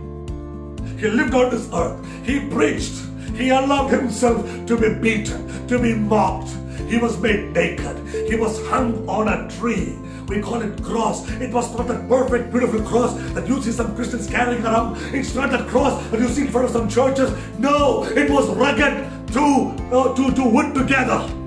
He 0.99 1.09
lived 1.09 1.33
on 1.33 1.51
this 1.51 1.69
earth. 1.73 2.05
He 2.27 2.41
preached. 2.49 2.95
He 3.37 3.51
allowed 3.51 3.89
himself 3.89 4.45
to 4.67 4.77
be 4.77 4.95
beaten, 4.95 5.67
to 5.69 5.79
be 5.79 5.95
mocked. 5.95 6.51
He 6.89 6.99
was 6.99 7.17
made 7.21 7.53
naked. 7.53 7.97
He 8.29 8.35
was 8.35 8.59
hung 8.67 9.09
on 9.09 9.29
a 9.29 9.49
tree. 9.49 9.97
We 10.27 10.41
call 10.41 10.61
it 10.61 10.83
cross. 10.83 11.29
It 11.41 11.53
was 11.53 11.73
not 11.77 11.87
that 11.87 12.09
perfect, 12.09 12.51
beautiful 12.51 12.83
cross 12.83 13.15
that 13.35 13.47
you 13.47 13.63
see 13.63 13.71
some 13.71 13.95
Christians 13.95 14.27
carrying 14.27 14.65
around. 14.65 14.97
It's 15.15 15.35
not 15.37 15.51
that 15.51 15.69
cross 15.69 16.05
that 16.11 16.19
you 16.19 16.29
see 16.29 16.43
in 16.43 16.49
front 16.49 16.67
of 16.67 16.73
some 16.73 16.89
churches. 16.89 17.31
No, 17.59 18.03
it 18.05 18.29
was 18.29 18.49
rugged 18.51 19.09
to, 19.35 19.75
uh, 19.93 20.15
to, 20.17 20.35
to 20.35 20.45
wood 20.45 20.75
together. 20.75 21.38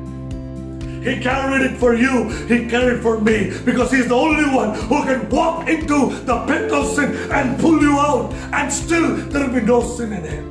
He 1.02 1.20
carried 1.20 1.64
it 1.64 1.78
for 1.78 1.96
you. 1.96 2.30
He 2.46 2.70
carried 2.70 3.00
it 3.00 3.02
for 3.02 3.20
me 3.20 3.52
because 3.66 3.92
He's 3.92 4.08
the 4.08 4.14
only 4.14 4.46
one 4.56 4.76
who 4.82 5.04
can 5.04 5.28
walk 5.30 5.68
into 5.68 6.14
the 6.26 6.46
pit 6.46 6.72
of 6.72 6.88
sin 6.94 7.16
and 7.32 7.60
pull 7.60 7.82
you 7.82 7.98
out, 8.00 8.32
and 8.54 8.72
still 8.72 9.16
there 9.16 9.48
will 9.48 9.56
be 9.60 9.66
no 9.66 9.82
sin 9.82 10.14
in 10.14 10.24
Him. 10.24 10.48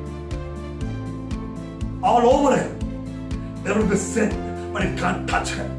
All 2.03 2.27
over 2.29 2.57
Him, 2.57 3.63
there 3.63 3.75
will 3.75 3.87
be 3.87 3.95
sin, 3.95 4.71
but 4.73 4.83
it 4.83 4.99
can't 4.99 5.27
touch 5.29 5.51
Him 5.51 5.69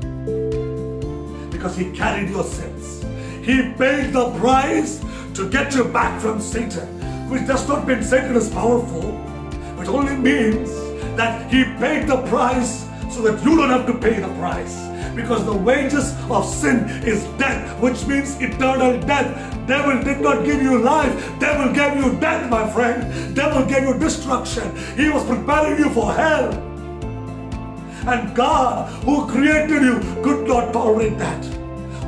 because 1.51 1.77
He 1.77 1.91
carried 1.93 2.31
your 2.31 2.45
sins. 2.45 3.05
He 3.45 3.73
paid 3.75 4.15
the 4.15 4.31
price 4.39 5.05
to 5.35 5.51
get 5.51 5.75
you 5.75 5.85
back 5.85 6.19
from 6.19 6.41
Satan, 6.41 6.89
which 7.29 7.47
does 7.47 7.69
not 7.69 7.87
mean 7.87 8.03
Satan 8.03 8.37
is 8.37 8.49
powerful, 8.49 9.03
which 9.77 9.89
only 9.89 10.17
means 10.17 10.71
that 11.17 11.51
He 11.51 11.65
paid 11.65 12.07
the 12.07 12.23
price 12.29 12.87
so 13.13 13.23
that 13.23 13.45
you 13.45 13.57
don't 13.57 13.69
have 13.69 13.87
to 13.87 13.95
pay 13.95 14.19
the 14.19 14.29
price. 14.35 14.89
Because 15.15 15.45
the 15.45 15.55
wages 15.55 16.15
of 16.31 16.47
sin 16.47 16.89
is 17.05 17.25
death, 17.39 17.79
which 17.81 18.07
means 18.07 18.41
eternal 18.41 18.99
death. 19.01 19.29
Devil 19.67 20.03
did 20.03 20.21
not 20.21 20.45
give 20.45 20.63
you 20.63 20.79
life. 20.79 21.15
Devil 21.39 21.73
gave 21.73 22.03
you 22.03 22.19
death, 22.19 22.51
my 22.51 22.69
friend. 22.73 23.37
Devil 23.37 23.67
gave 23.67 23.85
you 23.85 23.99
destruction. 23.99 24.75
He 24.97 25.11
was 25.11 25.25
preparing 25.25 25.79
you 25.79 25.91
for 25.91 26.13
hell. 26.15 26.51
And 28.07 28.35
God, 28.35 28.91
who 29.05 29.29
created 29.29 29.83
you, 29.83 30.01
could 30.25 30.49
not 30.49 30.73
tolerate 30.73 31.19
that. 31.19 31.45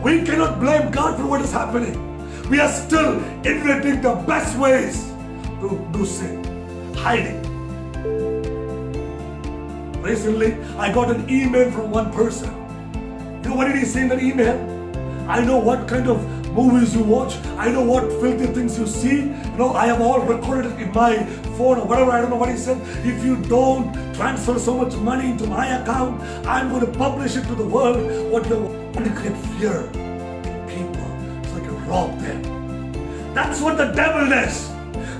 We 0.02 0.22
cannot 0.22 0.58
blame 0.58 0.90
God 0.90 1.18
for 1.18 1.26
what 1.26 1.40
is 1.42 1.52
happening. 1.52 2.00
We 2.48 2.58
are 2.58 2.70
still 2.72 3.14
inventing 3.44 4.00
the 4.02 4.14
best 4.26 4.58
ways 4.58 5.12
to 5.60 5.88
do 5.92 6.04
sin, 6.04 6.42
hiding. 6.94 7.43
Recently, 10.04 10.52
I 10.76 10.92
got 10.92 11.10
an 11.10 11.30
email 11.30 11.70
from 11.70 11.90
one 11.90 12.12
person. 12.12 12.50
You 13.42 13.48
know 13.48 13.56
what 13.56 13.68
did 13.68 13.76
he 13.76 13.86
say 13.86 14.02
in 14.02 14.08
that 14.08 14.22
email? 14.22 14.54
I 15.26 15.42
know 15.42 15.56
what 15.56 15.88
kind 15.88 16.10
of 16.10 16.20
movies 16.52 16.94
you 16.94 17.02
watch. 17.02 17.36
I 17.56 17.70
know 17.70 17.82
what 17.82 18.02
filthy 18.20 18.48
things 18.48 18.78
you 18.78 18.86
see. 18.86 19.20
You 19.20 19.56
know, 19.56 19.72
I 19.72 19.86
have 19.86 20.02
all 20.02 20.20
recorded 20.20 20.78
in 20.78 20.92
my 20.92 21.24
phone 21.56 21.78
or 21.78 21.86
whatever. 21.86 22.10
I 22.10 22.20
don't 22.20 22.28
know 22.28 22.36
what 22.36 22.50
he 22.50 22.58
said. 22.58 22.82
If 23.02 23.24
you 23.24 23.42
don't 23.44 23.94
transfer 24.14 24.58
so 24.58 24.76
much 24.76 24.94
money 24.96 25.30
into 25.30 25.46
my 25.46 25.68
account, 25.80 26.20
I'm 26.46 26.68
going 26.68 26.84
to 26.84 26.98
publish 26.98 27.36
it 27.36 27.46
to 27.46 27.54
the 27.54 27.64
world. 27.66 27.96
What 28.30 28.46
you 28.50 28.56
want 28.58 29.06
to 29.06 29.14
create 29.14 29.38
fear 29.56 29.88
in 29.94 30.68
people 30.68 31.08
so 31.48 31.56
I 31.56 31.60
can 31.60 31.88
rob 31.88 32.20
them. 32.20 33.32
That's 33.32 33.58
what 33.62 33.78
the 33.78 33.86
devil 33.92 34.28
does. 34.28 34.68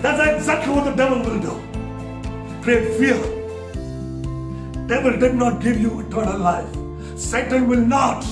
That's 0.03 0.37
exactly 0.37 0.75
what 0.75 0.85
the 0.85 0.95
devil 0.95 1.21
will 1.21 1.41
do. 1.41 2.63
Create 2.63 2.99
fear. 2.99 3.34
Devil 4.87 5.19
did 5.19 5.35
not 5.35 5.63
give 5.63 5.81
you 5.81 6.01
eternal 6.01 6.39
life. 6.39 6.69
Satan 7.17 7.69
will 7.69 7.81
not. 7.81 8.27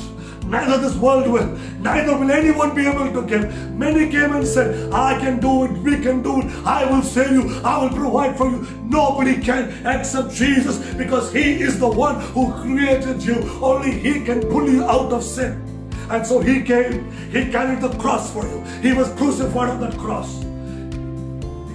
Neither 0.47 0.77
this 0.79 0.97
world 0.97 1.29
will. 1.29 1.47
Neither 1.81 2.17
will 2.19 2.31
anyone 2.31 2.75
be 2.75 2.87
able 2.87 3.11
to 3.11 3.27
give. 3.27 3.71
Many 3.73 4.11
came 4.11 4.33
and 4.33 4.47
said, 4.47 4.93
I 4.93 5.19
can 5.19 5.41
do 5.41 5.65
it, 5.65 5.71
we 5.79 5.99
can 5.99 6.23
do 6.23 6.41
it, 6.41 6.47
I 6.67 6.85
will 6.85 7.03
save 7.03 7.31
you, 7.31 7.61
I 7.65 7.83
will 7.83 7.91
provide 7.91 8.37
for 8.37 8.51
you. 8.51 8.67
Nobody 8.83 9.41
can 9.41 9.87
except 9.87 10.35
Jesus 10.35 10.79
because 10.95 11.33
He 11.33 11.62
is 11.62 11.79
the 11.79 11.88
one 11.88 12.21
who 12.33 12.53
created 12.61 13.23
you. 13.23 13.37
Only 13.62 13.93
He 13.93 14.25
can 14.25 14.43
pull 14.43 14.69
you 14.69 14.85
out 14.85 15.12
of 15.12 15.25
sin. 15.25 15.62
And 16.11 16.27
so 16.27 16.41
He 16.41 16.62
came, 16.62 17.11
He 17.31 17.51
carried 17.51 17.81
the 17.81 17.97
cross 17.97 18.31
for 18.31 18.47
you. 18.47 18.62
He 18.83 18.93
was 18.93 19.09
crucified 19.15 19.71
on 19.71 19.81
that 19.81 19.97
cross. 19.97 20.45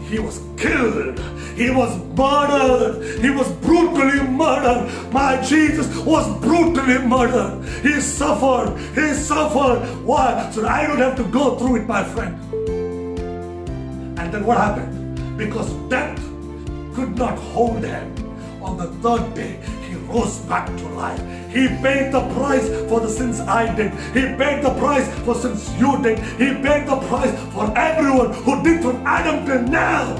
He 0.08 0.20
was 0.20 0.41
killed. 0.56 1.20
He 1.56 1.70
was 1.70 1.98
murdered. 2.15 3.20
He 3.20 3.30
was 3.30 3.52
brutally 3.58 4.22
murdered. 4.22 4.89
My 5.12 5.41
Jesus 5.41 5.88
was 5.98 6.26
brutally 6.39 7.00
murdered. 7.00 7.65
He 7.84 8.00
suffered. 8.00 8.78
He 8.96 9.13
suffered. 9.13 9.80
Why? 10.06 10.50
So 10.52 10.65
I 10.65 10.88
don't 10.88 11.00
have 11.00 11.17
to 11.17 11.24
go 11.26 11.58
through 11.58 11.78
it, 11.78 11.88
my 11.88 12.04
friend. 12.04 12.39
And 14.17 14.34
then 14.34 14.46
what 14.46 14.58
happened? 14.58 15.38
Because 15.38 15.72
death 15.89 16.17
could 16.96 17.17
not 17.17 17.38
hold 17.38 17.84
him. 17.84 18.13
On 18.62 18.78
the 18.78 18.88
third 19.02 19.34
day, 19.34 19.60
he 19.88 19.96
rose 19.96 20.39
back 20.39 20.67
to 20.67 20.88
life. 20.89 21.22
He 21.50 21.68
paid 21.68 22.12
the 22.12 22.22
price 22.34 22.68
for 22.90 23.00
the 23.00 23.10
sins 23.10 23.40
I 23.40 23.74
did. 23.74 23.92
He 24.14 24.22
paid 24.36 24.64
the 24.64 24.74
price 24.78 25.08
for 25.24 25.34
sins 25.34 25.74
you 25.80 26.02
did. 26.04 26.20
He 26.20 26.54
paid 26.62 26.88
the 26.88 26.98
price 27.08 27.32
for 27.54 27.76
everyone 27.78 28.34
who 28.34 28.64
did 28.64 28.82
from 28.82 29.06
Adam 29.08 29.46
till 29.46 29.62
now. 29.64 30.16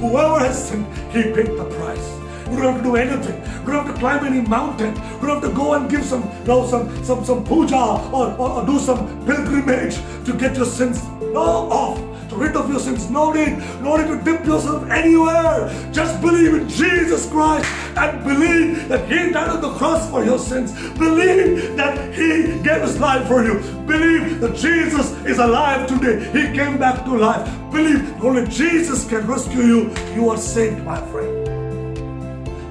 Whoever 0.00 0.40
has 0.40 0.68
sinned, 0.68 0.86
he 1.12 1.22
paid 1.22 1.56
the 1.56 1.64
price. 1.76 2.12
You 2.50 2.56
don't 2.62 2.74
have 2.74 2.76
to 2.76 2.82
do 2.82 2.96
anything. 2.96 3.40
You 3.60 3.72
don't 3.72 3.86
have 3.86 3.94
to 3.94 4.00
climb 4.00 4.24
any 4.24 4.40
mountain. 4.40 4.94
You 4.94 5.26
don't 5.26 5.42
have 5.42 5.50
to 5.50 5.56
go 5.56 5.74
and 5.74 5.90
give 5.90 6.04
some, 6.04 6.22
you 6.40 6.44
know, 6.44 6.66
some, 6.66 7.04
some, 7.04 7.24
some 7.24 7.44
puja 7.44 7.76
or, 8.12 8.32
or, 8.34 8.50
or 8.50 8.66
do 8.66 8.78
some 8.78 9.24
pilgrimage 9.26 9.96
to 10.26 10.32
get 10.32 10.56
your 10.56 10.66
sins 10.66 11.02
no, 11.32 11.70
off 11.70 12.15
rid 12.36 12.56
of 12.56 12.70
your 12.70 12.80
sins. 12.80 13.10
No 13.10 13.32
need, 13.32 13.58
no 13.82 13.96
need 13.96 14.08
to 14.08 14.22
dip 14.22 14.44
yourself 14.46 14.88
anywhere. 14.90 15.68
Just 15.92 16.20
believe 16.20 16.54
in 16.54 16.68
Jesus 16.68 17.28
Christ 17.30 17.66
and 17.96 18.22
believe 18.24 18.88
that 18.88 19.08
He 19.08 19.32
died 19.32 19.50
on 19.50 19.60
the 19.60 19.72
cross 19.74 20.08
for 20.10 20.24
your 20.24 20.38
sins. 20.38 20.72
Believe 20.98 21.76
that 21.76 22.14
He 22.14 22.60
gave 22.62 22.82
His 22.82 22.98
life 23.00 23.26
for 23.26 23.44
you. 23.44 23.60
Believe 23.86 24.40
that 24.40 24.54
Jesus 24.54 25.12
is 25.24 25.38
alive 25.38 25.86
today. 25.86 26.24
He 26.32 26.56
came 26.56 26.78
back 26.78 27.04
to 27.04 27.16
life. 27.16 27.46
Believe 27.70 28.22
only 28.22 28.46
Jesus 28.46 29.06
can 29.08 29.26
rescue 29.26 29.62
you. 29.62 29.94
You 30.14 30.30
are 30.30 30.38
saved, 30.38 30.82
my 30.84 31.00
friend. 31.10 31.46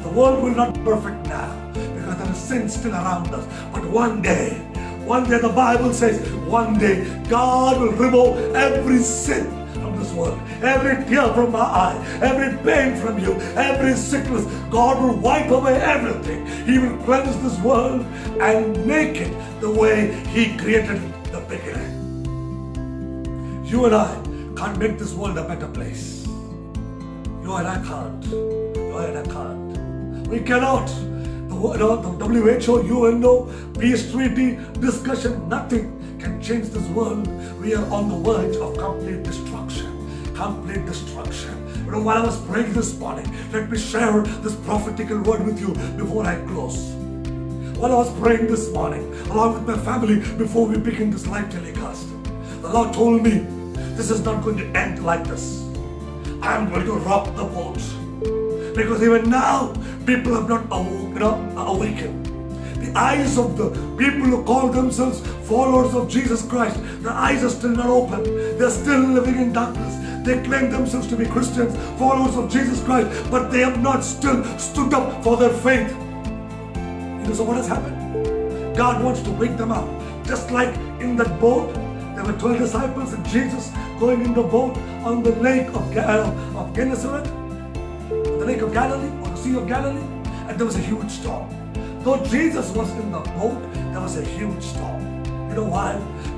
The 0.04 0.10
world 0.10 0.44
will 0.44 0.56
not 0.56 0.74
be 0.74 0.82
perfect 0.82 1.28
now 1.28 1.72
because 1.74 2.18
there 2.18 2.32
is 2.32 2.38
sin 2.38 2.70
still 2.70 2.94
around 2.94 3.34
us. 3.34 3.46
But 3.74 3.86
one 3.90 4.22
day, 4.22 4.62
one 5.06 5.30
day 5.30 5.38
the 5.38 5.50
Bible 5.50 5.94
says, 5.94 6.20
one 6.46 6.78
day 6.80 7.24
God 7.30 7.80
will 7.80 7.92
remove 7.92 8.56
every 8.56 9.00
sin 9.00 9.46
from 9.74 9.98
this 10.00 10.12
world, 10.14 10.40
every 10.62 11.06
tear 11.06 11.32
from 11.34 11.52
my 11.52 11.60
eye, 11.60 12.20
every 12.22 12.58
pain 12.64 12.96
from 12.96 13.20
you, 13.20 13.34
every 13.56 13.94
sickness. 13.94 14.46
God 14.72 15.02
will 15.02 15.16
wipe 15.18 15.52
away 15.52 15.76
everything. 15.76 16.46
He 16.66 16.80
will 16.80 16.98
cleanse 17.04 17.38
this 17.44 17.60
world 17.60 18.02
and 18.42 18.86
make 18.86 19.18
it 19.18 19.62
the 19.62 19.70
way 19.70 20.14
He 20.30 20.58
created 20.58 21.02
it 21.04 21.32
the 21.32 21.42
beginning. 21.42 21.94
You 23.66 23.86
and 23.86 23.96
I 23.96 24.22
can't 24.58 24.78
make 24.80 24.98
this 24.98 25.14
world 25.14 25.38
a 25.38 25.44
better 25.48 25.68
place. 25.68 26.26
You 27.44 27.56
and 27.56 27.68
I 27.68 27.76
can't. 27.86 28.26
You 28.26 28.98
and 28.98 29.18
I 29.20 29.24
can't. 29.32 30.28
We 30.28 30.40
cannot. 30.40 30.90
WHO, 31.74 33.06
UNO, 33.06 33.46
peace 33.80 34.12
treaty, 34.12 34.58
discussion, 34.80 35.48
nothing 35.50 36.18
can 36.20 36.42
change 36.42 36.70
this 36.70 36.88
world. 36.90 37.28
We 37.60 37.74
are 37.76 37.86
on 37.92 38.10
the 38.10 38.18
verge 38.18 38.56
of 38.58 38.78
complete 38.78 39.24
destruction. 39.24 39.92
Complete 40.36 40.86
destruction. 40.86 41.86
You 41.86 41.92
know, 41.92 42.02
while 42.02 42.24
I 42.24 42.26
was 42.26 42.42
praying 42.46 42.74
this 42.74 42.98
morning, 42.98 43.26
let 43.52 43.70
me 43.70 43.78
share 43.78 44.22
this 44.22 44.56
prophetical 44.56 45.22
word 45.22 45.46
with 45.46 45.60
you 45.60 45.74
before 45.98 46.26
I 46.26 46.36
close. 46.48 46.78
While 47.78 47.92
I 47.92 47.96
was 47.96 48.14
praying 48.20 48.48
this 48.48 48.72
morning, 48.72 49.14
along 49.30 49.54
with 49.54 49.68
my 49.68 49.84
family, 49.84 50.20
before 50.38 50.66
we 50.66 50.78
begin 50.78 51.12
this 51.12 51.28
live 51.28 51.50
telecast, 51.50 52.08
the 52.62 52.70
Lord 52.70 52.94
told 52.94 53.22
me, 53.22 53.46
this 53.96 54.10
is 54.10 54.22
not 54.22 54.44
going 54.44 54.58
to 54.58 54.66
end 54.78 55.04
like 55.04 55.26
this. 55.28 55.64
I 56.42 56.56
am 56.56 56.70
going 56.70 56.86
to 56.86 56.94
rock 56.94 57.36
the 57.36 57.44
boat. 57.44 57.82
Because 58.76 59.02
even 59.02 59.30
now, 59.30 59.74
people 60.06 60.34
have 60.36 60.50
not 60.50 60.66
awoke, 60.66 61.14
you 61.14 61.20
know, 61.20 61.54
awakened. 61.58 62.26
The 62.84 62.92
eyes 63.00 63.38
of 63.38 63.58
the 63.58 63.70
people 63.98 64.28
who 64.28 64.44
call 64.44 64.70
themselves 64.70 65.22
followers 65.48 65.96
of 65.96 66.10
Jesus 66.10 66.46
Christ, 66.46 66.78
the 67.02 67.12
eyes 67.12 67.44
are 67.44 67.50
still 67.50 67.70
not 67.70 67.88
open. 67.88 68.24
They're 68.58 68.70
still 68.70 69.00
living 69.00 69.36
in 69.36 69.54
darkness. 69.54 69.96
They 70.26 70.44
claim 70.44 70.72
themselves 70.72 71.08
to 71.08 71.16
be 71.16 71.26
Christians, 71.26 71.76
followers 71.98 72.36
of 72.36 72.52
Jesus 72.52 72.84
Christ, 72.84 73.08
but 73.32 73.50
they 73.50 73.60
have 73.60 73.82
not 73.82 74.04
still 74.04 74.44
stood 74.58 74.94
up 74.94 75.24
for 75.24 75.38
their 75.38 75.54
faith. 75.68 75.90
You 75.92 77.30
know, 77.30 77.34
so 77.34 77.44
what 77.44 77.58
has 77.58 77.68
happened? 77.68 78.76
God 78.76 79.04
wants 79.04 79.22
to 79.22 79.32
wake 79.32 79.56
them 79.56 79.72
up. 79.72 79.88
Just 80.26 80.52
like 80.52 80.76
in 81.00 81.16
that 81.16 81.40
boat, 81.40 81.74
there 82.16 82.26
were 82.26 82.34
12 82.34 82.58
disciples 82.58 83.14
and 83.14 83.26
Jesus 83.30 83.72
going 84.00 84.22
in 84.22 84.34
the 84.34 84.44
boat 84.44 84.76
on 85.04 85.24
the 85.24 85.32
lake 85.38 85.68
of, 85.68 85.98
uh, 85.98 86.34
of 86.56 86.74
Gennesaret, 86.76 87.26
lake 88.46 88.62
of 88.62 88.74
Galilee, 88.74 89.12
or 89.22 89.30
the 89.30 89.38
Sea 89.38 89.56
of 89.58 89.68
Galilee, 89.68 90.08
and 90.48 90.58
there 90.58 90.66
was 90.66 90.76
a 90.76 90.82
huge 90.82 91.10
storm. 91.10 91.50
Though 92.02 92.24
Jesus 92.26 92.70
was 92.72 92.92
in 92.92 93.12
the 93.12 93.20
boat, 93.20 93.62
there 93.92 94.02
was 94.02 94.18
a 94.18 94.24
huge 94.24 94.64
storm. 94.64 95.02
You 95.50 95.56
know 95.56 95.64
why? 95.66 95.96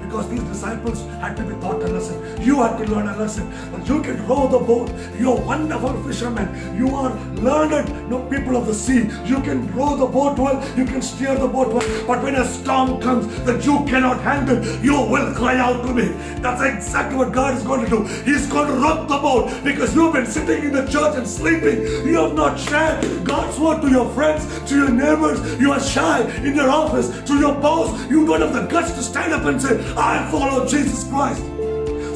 Because 0.08 0.30
these 0.30 0.44
disciples 0.44 1.06
had 1.22 1.36
to 1.36 1.44
be 1.44 1.54
taught 1.60 1.84
a 1.84 1.88
lesson. 1.88 2.42
You 2.42 2.62
had 2.62 2.78
to 2.78 2.86
learn 2.90 3.08
a 3.08 3.18
lesson. 3.18 3.50
That 3.72 3.88
you 3.88 4.02
can 4.02 4.26
row 4.26 4.48
the 4.48 4.60
boat. 4.60 4.90
You're 5.20 5.36
wonderful 5.36 6.02
fishermen. 6.04 6.78
You 6.78 6.96
are 6.96 7.14
learned 7.36 8.10
no 8.10 8.24
people 8.30 8.56
of 8.56 8.68
the 8.68 8.74
sea. 8.74 9.10
You 9.26 9.42
can 9.42 9.68
row 9.76 9.98
the 9.98 10.06
boat 10.06 10.40
well. 10.40 10.64
You 10.78 10.86
can 10.86 11.02
steer 11.02 11.36
the 11.36 11.48
boat 11.48 11.74
well. 11.74 12.08
But 12.08 12.24
when 12.24 12.36
a 12.36 12.46
storm 12.46 13.02
comes 13.02 13.28
that 13.44 13.66
you 13.66 13.84
cannot 13.86 14.22
handle, 14.22 14.64
you 14.82 14.94
will 14.94 15.34
cry 15.36 15.58
out 15.58 15.86
to 15.86 15.94
me. 15.94 16.08
That's 16.42 16.62
exactly 16.62 17.18
what 17.18 17.34
God 17.34 17.58
is 17.58 17.64
going 17.64 17.84
to 17.84 17.90
do. 17.90 18.04
He's 18.24 18.48
going 18.48 18.68
to 18.68 18.74
rock 18.74 19.08
the 19.10 19.18
boat 19.18 19.64
because 19.64 19.94
you've 19.94 20.14
been 20.14 20.26
sitting 20.26 20.64
in 20.64 20.72
the 20.72 20.86
church 20.88 21.18
and 21.18 21.28
sleeping. 21.28 21.82
You 22.08 22.16
have 22.24 22.34
not 22.34 22.60
shared 22.60 23.26
God's 23.26 23.60
word 23.60 23.82
to 23.82 23.90
your 23.90 24.10
friends, 24.14 24.46
to 24.70 24.76
your 24.76 24.90
neighbors. 24.90 25.60
You 25.60 25.74
are 25.74 25.80
shy 25.80 26.22
in 26.38 26.56
your 26.56 26.70
office, 26.70 27.10
to 27.24 27.38
your 27.38 27.56
boss. 27.56 28.10
You 28.10 28.26
don't 28.26 28.42
have 28.42 28.54
the 28.54 28.66
guts 28.68 28.92
to 28.94 29.04
stand 29.04 29.34
up 29.34 29.46
and 29.46 29.62
say, 29.62 29.78
I 29.98 30.30
follow 30.30 30.68
Jesus 30.68 31.08
Christ. 31.10 31.44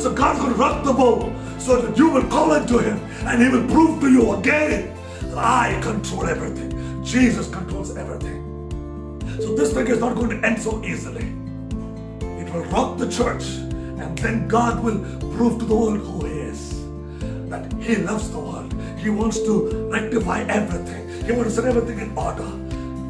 So 0.02 0.14
God's 0.14 0.40
going 0.40 0.54
to 0.54 0.58
rock 0.58 0.84
the 0.86 0.94
boat 0.94 1.34
so 1.60 1.82
that 1.82 1.98
you 1.98 2.10
will 2.10 2.28
call 2.28 2.52
unto 2.52 2.78
Him 2.78 3.00
and 3.26 3.42
He 3.42 3.50
will 3.50 3.68
prove 3.68 4.00
to 4.02 4.12
you 4.12 4.34
again 4.36 4.96
that 5.22 5.38
I 5.38 5.80
control 5.82 6.28
everything. 6.28 7.04
Jesus 7.04 7.50
controls 7.50 7.98
everything. 7.98 8.40
So 9.40 9.56
this 9.56 9.74
thing 9.74 9.88
is 9.88 10.00
not 10.00 10.16
going 10.16 10.30
to 10.30 10.48
end 10.48 10.62
so 10.62 10.84
easily. 10.84 11.26
It 12.22 12.54
will 12.54 12.66
rock 12.66 13.00
the 13.00 13.10
church, 13.10 13.44
and 13.44 14.18
then 14.20 14.48
God 14.48 14.84
will 14.84 15.00
prove 15.36 15.60
to 15.60 15.66
the 15.66 15.76
world 15.76 16.00
who 16.00 16.26
He 16.28 16.34
is. 16.34 16.86
That 17.50 17.74
He 17.82 17.96
loves 17.96 18.30
the 18.30 18.40
world. 18.40 18.74
He 19.00 19.10
wants 19.10 19.40
to 19.40 19.90
rectify 19.92 20.44
everything. 20.44 21.26
He 21.26 21.32
wants 21.32 21.56
to 21.56 21.62
set 21.62 21.66
everything 21.66 22.00
in 22.00 22.18
order. 22.18 22.44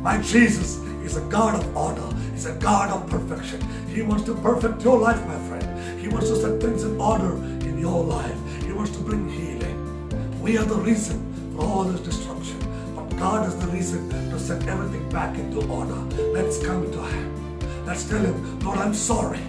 My 0.01 0.21
Jesus 0.21 0.77
is 1.03 1.17
a 1.17 1.21
God 1.21 1.55
of 1.55 1.75
order. 1.75 2.07
He's 2.31 2.45
a 2.45 2.53
God 2.53 2.89
of 2.89 3.09
perfection. 3.09 3.59
He 3.93 4.01
wants 4.01 4.23
to 4.23 4.33
perfect 4.35 4.83
your 4.83 4.97
life, 4.97 5.25
my 5.27 5.37
friend. 5.49 5.99
He 5.99 6.07
wants 6.07 6.29
to 6.29 6.37
set 6.37 6.61
things 6.61 6.83
in 6.83 6.99
order 6.99 7.35
in 7.67 7.77
your 7.77 8.01
life. 8.03 8.37
He 8.63 8.71
wants 8.71 8.91
to 8.91 8.99
bring 8.99 9.27
healing. 9.29 9.77
We 10.41 10.57
are 10.57 10.63
the 10.63 10.75
reason 10.75 11.19
for 11.55 11.65
all 11.65 11.83
this 11.83 11.99
destruction. 11.99 12.57
But 12.95 13.09
God 13.17 13.47
is 13.49 13.55
the 13.57 13.67
reason 13.67 14.09
to 14.29 14.39
set 14.39 14.65
everything 14.67 15.09
back 15.09 15.37
into 15.37 15.67
order. 15.67 15.99
Let's 16.31 16.65
come 16.65 16.89
to 16.89 17.01
Him. 17.03 17.85
Let's 17.85 18.07
tell 18.07 18.21
Him, 18.21 18.59
Lord, 18.61 18.79
I'm 18.79 18.93
sorry. 18.93 19.41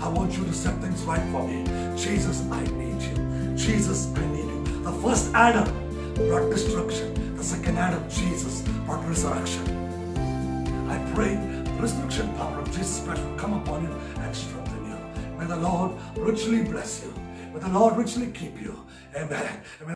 I 0.00 0.08
want 0.08 0.36
you 0.36 0.44
to 0.44 0.52
set 0.52 0.78
things 0.82 1.00
right 1.04 1.26
for 1.32 1.48
me. 1.48 1.64
Jesus, 1.96 2.42
I 2.50 2.62
need 2.64 3.00
you. 3.00 3.56
Jesus, 3.56 4.12
I 4.14 4.26
need 4.26 4.44
you. 4.44 4.82
The 4.82 4.92
first 4.92 5.32
Adam 5.34 5.64
brought 6.28 6.50
destruction. 6.50 7.34
The 7.36 7.42
second 7.42 7.78
Adam, 7.78 8.08
Jesus, 8.10 8.60
brought 8.84 9.06
resurrection. 9.08 9.64
I 10.90 10.98
pray 11.14 11.56
resurrection 11.80 12.32
power 12.34 12.58
of 12.58 12.66
Jesus 12.66 13.04
Christ 13.04 13.22
will 13.22 13.36
come 13.36 13.54
upon 13.54 13.84
you 13.84 13.92
and 14.20 14.34
strengthen 14.34 14.84
you. 14.86 14.98
May 15.38 15.46
the 15.46 15.56
Lord 15.56 15.92
richly 16.16 16.62
bless 16.62 17.04
you. 17.04 17.12
May 17.52 17.60
the 17.60 17.68
Lord 17.68 17.96
richly 17.96 18.30
keep 18.32 18.60
you. 18.60 18.84
Amen. 19.14 19.30
Amen. 19.30 19.62